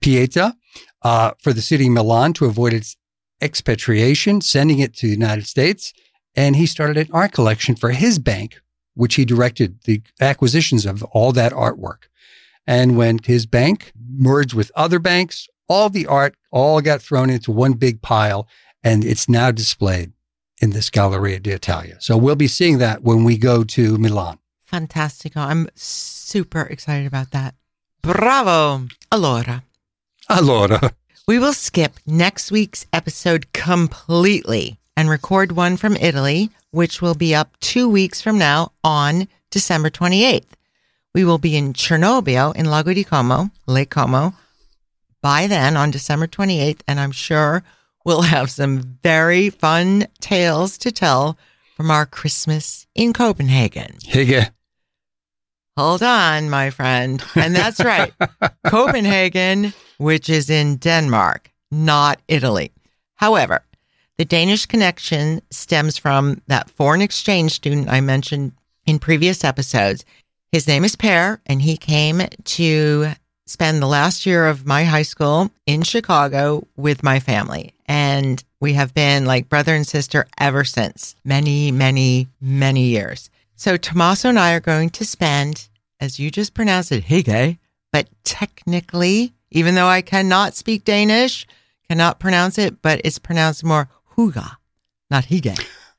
Pieta 0.00 0.54
uh, 1.02 1.32
for 1.42 1.52
the 1.52 1.62
city 1.62 1.86
of 1.86 1.92
Milan 1.92 2.32
to 2.34 2.44
avoid 2.44 2.74
its 2.74 2.96
expatriation, 3.42 4.40
sending 4.40 4.78
it 4.78 4.94
to 4.96 5.06
the 5.06 5.12
United 5.12 5.46
States. 5.46 5.92
And 6.34 6.56
he 6.56 6.66
started 6.66 6.98
an 6.98 7.12
art 7.12 7.32
collection 7.32 7.76
for 7.76 7.90
his 7.90 8.18
bank, 8.18 8.60
which 8.94 9.14
he 9.14 9.24
directed 9.24 9.80
the 9.84 10.02
acquisitions 10.20 10.84
of 10.84 11.02
all 11.04 11.32
that 11.32 11.52
artwork. 11.52 12.08
And 12.66 12.96
when 12.96 13.18
his 13.24 13.46
bank 13.46 13.92
merged 13.96 14.52
with 14.52 14.70
other 14.74 14.98
banks, 14.98 15.48
all 15.68 15.88
the 15.88 16.06
art 16.06 16.34
all 16.50 16.80
got 16.80 17.00
thrown 17.00 17.30
into 17.30 17.52
one 17.52 17.74
big 17.74 18.02
pile 18.02 18.48
and 18.82 19.04
it's 19.04 19.28
now 19.28 19.50
displayed 19.50 20.12
in 20.60 20.70
this 20.70 20.90
Galleria 20.90 21.40
d'Italia. 21.40 21.96
So 22.00 22.16
we'll 22.16 22.36
be 22.36 22.48
seeing 22.48 22.78
that 22.78 23.02
when 23.02 23.24
we 23.24 23.36
go 23.36 23.64
to 23.64 23.98
Milan. 23.98 24.38
Fantastico. 24.70 25.36
I'm 25.36 25.68
super 25.74 26.62
excited 26.62 27.06
about 27.06 27.30
that. 27.30 27.54
Bravo. 28.02 28.86
Allora. 29.12 29.62
Allora. 30.28 30.92
We 31.28 31.38
will 31.38 31.52
skip 31.52 31.94
next 32.06 32.50
week's 32.50 32.86
episode 32.92 33.52
completely 33.52 34.78
and 34.96 35.10
record 35.10 35.52
one 35.52 35.76
from 35.76 35.96
Italy, 35.96 36.50
which 36.70 37.02
will 37.02 37.14
be 37.14 37.34
up 37.34 37.58
two 37.60 37.88
weeks 37.88 38.22
from 38.22 38.38
now 38.38 38.72
on 38.82 39.28
December 39.50 39.90
28th. 39.90 40.46
We 41.14 41.24
will 41.24 41.38
be 41.38 41.56
in 41.56 41.72
Cernobbio 41.72 42.54
in 42.54 42.66
Lago 42.66 42.92
di 42.92 43.04
Como, 43.04 43.50
Lake 43.66 43.90
Como, 43.90 44.34
by 45.22 45.46
then 45.46 45.76
on 45.76 45.90
December 45.90 46.26
28th, 46.26 46.80
and 46.86 47.00
I'm 47.00 47.12
sure 47.12 47.64
we'll 48.06 48.22
have 48.22 48.50
some 48.50 48.98
very 49.02 49.50
fun 49.50 50.06
tales 50.20 50.78
to 50.78 50.92
tell 50.92 51.36
from 51.76 51.90
our 51.90 52.06
Christmas 52.06 52.86
in 52.94 53.12
Copenhagen. 53.12 53.96
Hygge. 54.04 54.48
Hold 55.76 56.02
on, 56.02 56.48
my 56.48 56.70
friend. 56.70 57.22
And 57.34 57.54
that's 57.54 57.84
right. 57.84 58.14
Copenhagen, 58.66 59.74
which 59.98 60.30
is 60.30 60.48
in 60.48 60.76
Denmark, 60.76 61.50
not 61.70 62.20
Italy. 62.28 62.72
However, 63.16 63.62
the 64.16 64.24
Danish 64.24 64.64
connection 64.64 65.42
stems 65.50 65.98
from 65.98 66.40
that 66.46 66.70
foreign 66.70 67.02
exchange 67.02 67.52
student 67.52 67.90
I 67.90 68.00
mentioned 68.00 68.52
in 68.86 68.98
previous 69.00 69.44
episodes. 69.44 70.04
His 70.52 70.66
name 70.66 70.84
is 70.84 70.96
Per, 70.96 71.40
and 71.44 71.60
he 71.60 71.76
came 71.76 72.22
to 72.44 73.08
spend 73.46 73.80
the 73.80 73.86
last 73.86 74.26
year 74.26 74.46
of 74.46 74.66
my 74.66 74.84
high 74.84 75.02
school 75.02 75.50
in 75.66 75.82
Chicago 75.82 76.66
with 76.76 77.02
my 77.02 77.20
family. 77.20 77.72
And 77.86 78.42
we 78.60 78.74
have 78.74 78.92
been 78.92 79.24
like 79.24 79.48
brother 79.48 79.74
and 79.74 79.86
sister 79.86 80.26
ever 80.38 80.64
since 80.64 81.14
many, 81.24 81.70
many, 81.70 82.28
many 82.40 82.84
years. 82.86 83.30
So 83.54 83.76
Tommaso 83.76 84.28
and 84.28 84.38
I 84.38 84.52
are 84.54 84.60
going 84.60 84.90
to 84.90 85.04
spend, 85.04 85.68
as 86.00 86.18
you 86.18 86.30
just 86.30 86.54
pronounced 86.54 86.92
it, 86.92 87.04
Hygge, 87.04 87.58
but 87.92 88.08
technically, 88.24 89.32
even 89.50 89.76
though 89.76 89.86
I 89.86 90.02
cannot 90.02 90.54
speak 90.54 90.84
Danish, 90.84 91.46
cannot 91.88 92.18
pronounce 92.18 92.58
it, 92.58 92.82
but 92.82 93.00
it's 93.04 93.18
pronounced 93.18 93.64
more 93.64 93.88
Huga, 94.16 94.56
not 95.10 95.24
Hygge. 95.24 95.58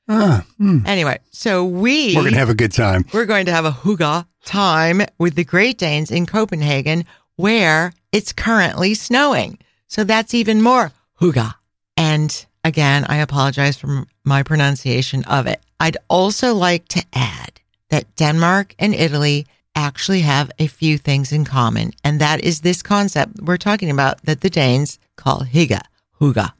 Ah, 0.09 0.45
hmm. 0.57 0.79
Anyway, 0.85 1.19
so 1.31 1.65
we 1.65 2.15
We're 2.15 2.21
going 2.21 2.33
to 2.33 2.39
have 2.39 2.49
a 2.49 2.55
good 2.55 2.71
time. 2.71 3.05
we're 3.13 3.25
going 3.25 3.45
to 3.47 3.51
have 3.51 3.65
a 3.65 3.71
Huga 3.71 4.25
time 4.45 5.01
with 5.17 5.35
the 5.35 5.43
Great 5.43 5.77
Danes 5.77 6.11
in 6.11 6.25
Copenhagen, 6.25 7.03
where 7.37 7.93
it's 8.11 8.33
currently 8.33 8.93
snowing. 8.93 9.57
So 9.87 10.03
that's 10.03 10.33
even 10.33 10.61
more 10.61 10.91
Huga. 11.21 11.53
And 11.95 12.45
again, 12.63 13.05
I 13.07 13.17
apologize 13.17 13.77
for 13.77 14.05
my 14.25 14.43
pronunciation 14.43 15.23
of 15.23 15.47
it. 15.47 15.61
I'd 15.79 15.97
also 16.09 16.53
like 16.53 16.87
to 16.89 17.03
add 17.13 17.61
that 17.89 18.13
Denmark 18.15 18.75
and 18.77 18.93
Italy 18.93 19.47
actually 19.75 20.21
have 20.21 20.51
a 20.59 20.67
few 20.67 20.97
things 20.97 21.31
in 21.31 21.45
common. 21.45 21.93
And 22.03 22.19
that 22.19 22.43
is 22.43 22.61
this 22.61 22.81
concept 22.81 23.41
we're 23.41 23.57
talking 23.57 23.89
about 23.89 24.23
that 24.23 24.41
the 24.41 24.49
Danes 24.49 24.99
call 25.15 25.41
Higa, 25.41 25.81
Huga, 26.19 26.51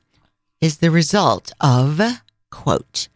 is 0.62 0.78
the 0.78 0.92
result 0.92 1.52
of, 1.60 2.00
quote, 2.52 3.08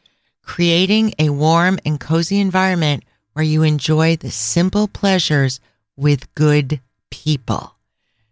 creating 0.43 1.13
a 1.17 1.29
warm 1.29 1.79
and 1.85 1.99
cozy 1.99 2.39
environment 2.39 3.03
where 3.33 3.45
you 3.45 3.63
enjoy 3.63 4.15
the 4.15 4.31
simple 4.31 4.87
pleasures 4.87 5.59
with 5.95 6.33
good 6.35 6.81
people. 7.11 7.75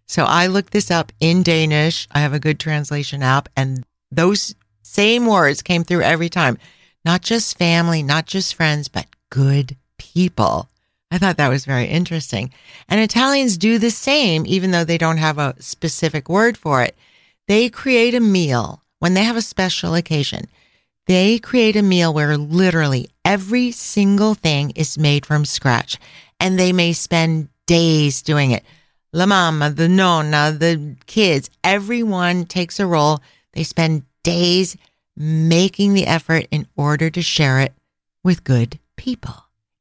So 0.07 0.23
I 0.23 0.47
looked 0.47 0.73
this 0.73 0.89
up 0.89 1.11
in 1.19 1.43
Danish. 1.43 2.07
I 2.11 2.19
have 2.19 2.33
a 2.33 2.39
good 2.39 2.59
translation 2.59 3.21
app, 3.21 3.47
and 3.55 3.83
those 4.11 4.55
same 4.81 5.27
words 5.27 5.61
came 5.61 5.83
through 5.83 6.01
every 6.01 6.29
time. 6.29 6.57
Not 7.05 7.21
just 7.21 7.57
family, 7.57 8.01
not 8.01 8.25
just 8.25 8.55
friends, 8.55 8.87
but 8.87 9.05
good 9.29 9.77
people. 9.99 10.67
I 11.11 11.17
thought 11.17 11.37
that 11.37 11.49
was 11.49 11.65
very 11.65 11.85
interesting. 11.85 12.51
And 12.87 12.99
Italians 12.99 13.57
do 13.57 13.77
the 13.77 13.91
same, 13.91 14.45
even 14.47 14.71
though 14.71 14.83
they 14.83 14.97
don't 14.97 15.17
have 15.17 15.37
a 15.37 15.55
specific 15.59 16.29
word 16.29 16.57
for 16.57 16.81
it. 16.83 16.95
They 17.47 17.69
create 17.69 18.13
a 18.13 18.19
meal 18.19 18.83
when 18.99 19.13
they 19.13 19.23
have 19.23 19.37
a 19.37 19.41
special 19.41 19.95
occasion. 19.95 20.47
They 21.07 21.39
create 21.39 21.75
a 21.75 21.81
meal 21.81 22.13
where 22.13 22.37
literally 22.37 23.09
every 23.25 23.71
single 23.71 24.35
thing 24.35 24.71
is 24.71 24.97
made 24.97 25.25
from 25.25 25.45
scratch 25.45 25.97
and 26.39 26.59
they 26.59 26.71
may 26.71 26.93
spend 26.93 27.49
days 27.69 28.23
doing 28.23 28.49
it. 28.49 28.63
La 29.13 29.27
mama, 29.27 29.69
the 29.69 29.87
nonna, 29.87 30.51
the 30.51 30.95
kids, 31.05 31.51
everyone 31.63 32.45
takes 32.45 32.79
a 32.79 32.87
role. 32.87 33.21
They 33.53 33.63
spend 33.63 34.03
days 34.23 34.75
making 35.15 35.93
the 35.93 36.07
effort 36.07 36.47
in 36.49 36.65
order 36.75 37.11
to 37.11 37.21
share 37.21 37.59
it 37.59 37.73
with 38.23 38.43
good 38.43 38.79
people. 38.95 39.35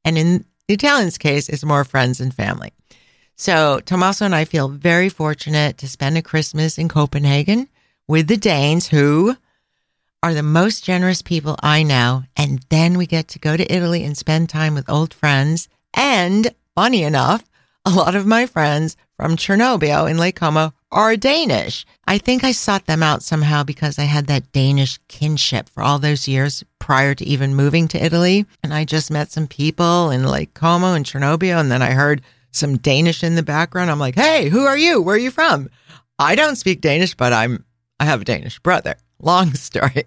And 0.05 0.19
in 0.19 0.45
the 0.67 0.75
Italians' 0.75 1.17
case, 1.17 1.49
it's 1.49 1.65
more 1.65 1.83
friends 1.83 2.21
and 2.21 2.31
family. 2.31 2.73
So 3.35 3.79
Tommaso 3.79 4.25
and 4.25 4.35
I 4.35 4.45
feel 4.45 4.69
very 4.69 5.09
fortunate 5.09 5.79
to 5.79 5.87
spend 5.87 6.15
a 6.15 6.21
Christmas 6.21 6.77
in 6.77 6.89
Copenhagen 6.89 7.69
with 8.07 8.27
the 8.27 8.37
Danes 8.37 8.87
who 8.87 9.35
are 10.21 10.35
the 10.35 10.43
most 10.43 10.83
generous 10.83 11.23
people 11.23 11.55
I 11.63 11.81
know. 11.81 12.23
And 12.37 12.63
then 12.69 12.99
we 12.99 13.07
get 13.07 13.29
to 13.29 13.39
go 13.39 13.57
to 13.57 13.73
Italy 13.73 14.03
and 14.03 14.15
spend 14.15 14.47
time 14.47 14.75
with 14.75 14.89
old 14.89 15.11
friends. 15.11 15.69
And 15.95 16.53
funny 16.75 17.01
enough, 17.01 17.43
a 17.85 17.91
lot 17.91 18.15
of 18.15 18.25
my 18.25 18.45
friends 18.45 18.97
from 19.17 19.35
Cernobbio 19.35 20.09
in 20.09 20.17
Lake 20.17 20.35
Como 20.35 20.73
are 20.91 21.15
Danish. 21.15 21.85
I 22.07 22.17
think 22.17 22.43
I 22.43 22.51
sought 22.51 22.85
them 22.85 23.03
out 23.03 23.23
somehow 23.23 23.63
because 23.63 23.99
I 23.99 24.03
had 24.03 24.27
that 24.27 24.51
Danish 24.51 24.97
kinship 25.07 25.69
for 25.69 25.83
all 25.83 25.99
those 25.99 26.27
years 26.27 26.63
prior 26.79 27.15
to 27.15 27.25
even 27.25 27.55
moving 27.55 27.87
to 27.89 28.03
Italy. 28.03 28.45
And 28.63 28.73
I 28.73 28.85
just 28.85 29.11
met 29.11 29.31
some 29.31 29.47
people 29.47 30.09
in 30.09 30.23
Lake 30.23 30.53
Como 30.53 30.93
and 30.93 31.05
Cernobbio. 31.05 31.59
And 31.59 31.71
then 31.71 31.81
I 31.81 31.91
heard 31.91 32.21
some 32.51 32.77
Danish 32.77 33.23
in 33.23 33.35
the 33.35 33.43
background. 33.43 33.91
I'm 33.91 33.99
like, 33.99 34.15
hey, 34.15 34.49
who 34.49 34.65
are 34.65 34.77
you? 34.77 35.01
Where 35.01 35.15
are 35.15 35.19
you 35.19 35.31
from? 35.31 35.69
I 36.17 36.35
don't 36.35 36.55
speak 36.55 36.81
Danish, 36.81 37.15
but 37.15 37.33
I'm 37.33 37.65
I 37.99 38.05
have 38.05 38.21
a 38.21 38.25
Danish 38.25 38.59
brother. 38.59 38.95
Long 39.21 39.53
story. 39.53 40.05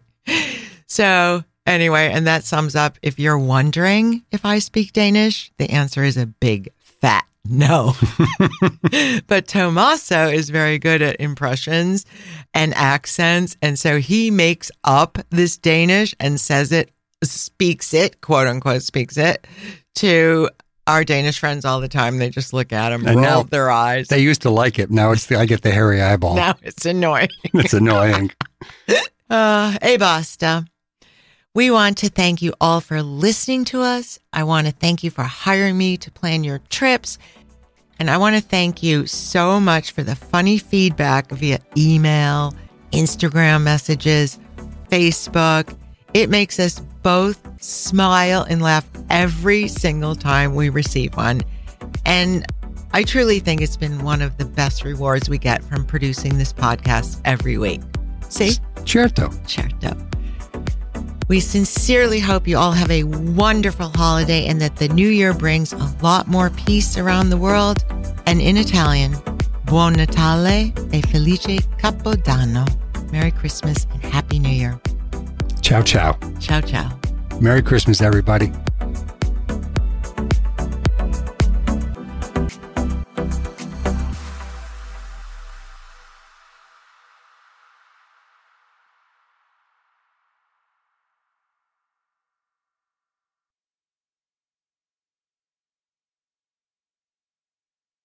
So, 0.87 1.45
anyway, 1.67 2.11
and 2.13 2.27
that 2.27 2.45
sums 2.45 2.75
up 2.75 2.99
if 3.03 3.19
you're 3.19 3.39
wondering 3.39 4.25
if 4.31 4.45
I 4.45 4.59
speak 4.59 4.93
Danish, 4.93 5.53
the 5.59 5.71
answer 5.71 6.03
is 6.03 6.17
a 6.17 6.27
big 6.27 6.73
fat 6.79 7.27
no. 7.45 7.95
but 9.27 9.47
Tommaso 9.49 10.29
is 10.29 10.51
very 10.51 10.79
good 10.79 11.03
at 11.03 11.21
impressions 11.21 12.07
and 12.55 12.75
accents. 12.75 13.57
And 13.63 13.79
so 13.79 13.99
he 13.99 14.31
makes 14.31 14.71
up 14.85 15.19
this 15.31 15.57
Danish 15.57 16.15
and 16.21 16.41
says 16.41 16.73
it, 16.73 16.91
speaks 17.25 17.93
it, 17.95 18.21
quote 18.21 18.47
unquote, 18.47 18.83
speaks 18.83 19.17
it 19.17 19.47
to 19.97 20.49
our 20.87 21.05
Danish 21.05 21.39
friends 21.39 21.65
all 21.65 21.81
the 21.81 21.89
time. 21.89 22.19
They 22.19 22.31
just 22.31 22.53
look 22.53 22.73
at 22.73 22.93
him, 22.93 23.07
And 23.07 23.17
roll 23.17 23.25
now- 23.25 23.43
their 23.45 23.71
eyes. 23.71 24.09
They 24.09 24.19
used 24.21 24.43
to 24.43 24.51
like 24.51 24.79
it. 24.79 24.91
Now 24.91 25.13
it's 25.13 25.27
the, 25.27 25.37
I 25.37 25.47
get 25.47 25.63
the 25.63 25.71
hairy 25.71 26.01
eyeball. 26.03 26.35
now 26.37 26.55
it's 26.63 26.87
annoying. 26.87 27.29
It's 27.55 27.73
annoying. 27.75 28.31
Uh, 29.31 29.79
e 29.83 29.97
basta. 29.97 30.63
We 31.55 31.71
want 31.71 31.99
to 31.99 32.09
thank 32.09 32.41
you 32.41 32.55
all 32.63 32.81
for 32.81 33.03
listening 33.03 33.67
to 33.67 33.83
us. 33.83 34.19
I 34.33 34.45
want 34.45 34.67
to 34.69 34.73
thank 34.73 35.05
you 35.05 35.11
for 35.11 35.23
hiring 35.23 35.77
me 35.77 35.99
to 35.99 36.11
plan 36.11 36.45
your 36.45 36.61
trips. 36.71 37.19
And 37.99 38.09
I 38.09 38.17
want 38.17 38.37
to 38.37 38.41
thank 38.41 38.83
you 38.83 39.07
so 39.07 39.61
much 39.61 39.91
for 39.91 40.03
the 40.03 40.17
funny 40.17 40.57
feedback 40.57 41.29
via 41.31 41.59
email, 41.77 42.55
Instagram 42.93 43.65
messages, 43.65 44.39
Facebook. 44.91 45.77
It 46.15 46.31
makes 46.31 46.59
us 46.59 46.81
both 47.03 47.63
smile 47.63 48.47
and 48.49 48.63
laugh 48.63 48.89
every 49.11 49.69
single 49.69 50.15
time 50.15 50.55
we 50.55 50.71
receive 50.71 51.15
one. 51.19 51.43
And 52.07 52.47
I 52.95 53.03
truly 53.03 53.41
think 53.41 53.61
it's 53.61 53.77
been 53.77 54.03
one 54.03 54.23
of 54.23 54.39
the 54.39 54.47
best 54.47 54.85
rewards 54.85 55.29
we 55.29 55.37
get 55.37 55.63
from 55.63 55.85
producing 55.85 56.39
this 56.39 56.55
podcast 56.55 57.21
every 57.27 57.59
week. 57.59 57.83
See? 58.31 58.53
Certo. 58.87 59.31
Certo. 59.47 60.12
We 61.33 61.41
sincerely 61.41 62.21
hope 62.21 62.47
you 62.47 62.59
all 62.59 62.73
have 62.73 62.91
a 62.91 63.05
wonderful 63.05 63.89
holiday 63.89 64.45
and 64.45 64.61
that 64.61 64.77
the 64.77 64.89
new 64.89 65.09
year 65.09 65.33
brings 65.33 65.73
a 65.73 65.97
lot 66.03 66.29
more 66.29 66.51
peace 66.51 66.99
around 66.99 67.31
the 67.31 67.39
world. 67.39 67.83
And 68.27 68.39
in 68.39 68.59
Italian, 68.59 69.17
Buon 69.65 69.95
Natale 69.95 70.75
e 70.93 71.01
Felice 71.01 71.67
Capodanno. 71.79 72.67
Merry 73.13 73.31
Christmas 73.31 73.87
and 73.95 74.03
Happy 74.05 74.39
New 74.39 74.51
Year. 74.51 74.79
Ciao, 75.63 75.81
ciao. 75.81 76.19
Ciao, 76.39 76.61
ciao. 76.61 77.01
Merry 77.41 77.63
Christmas, 77.63 78.03
everybody. 78.03 78.53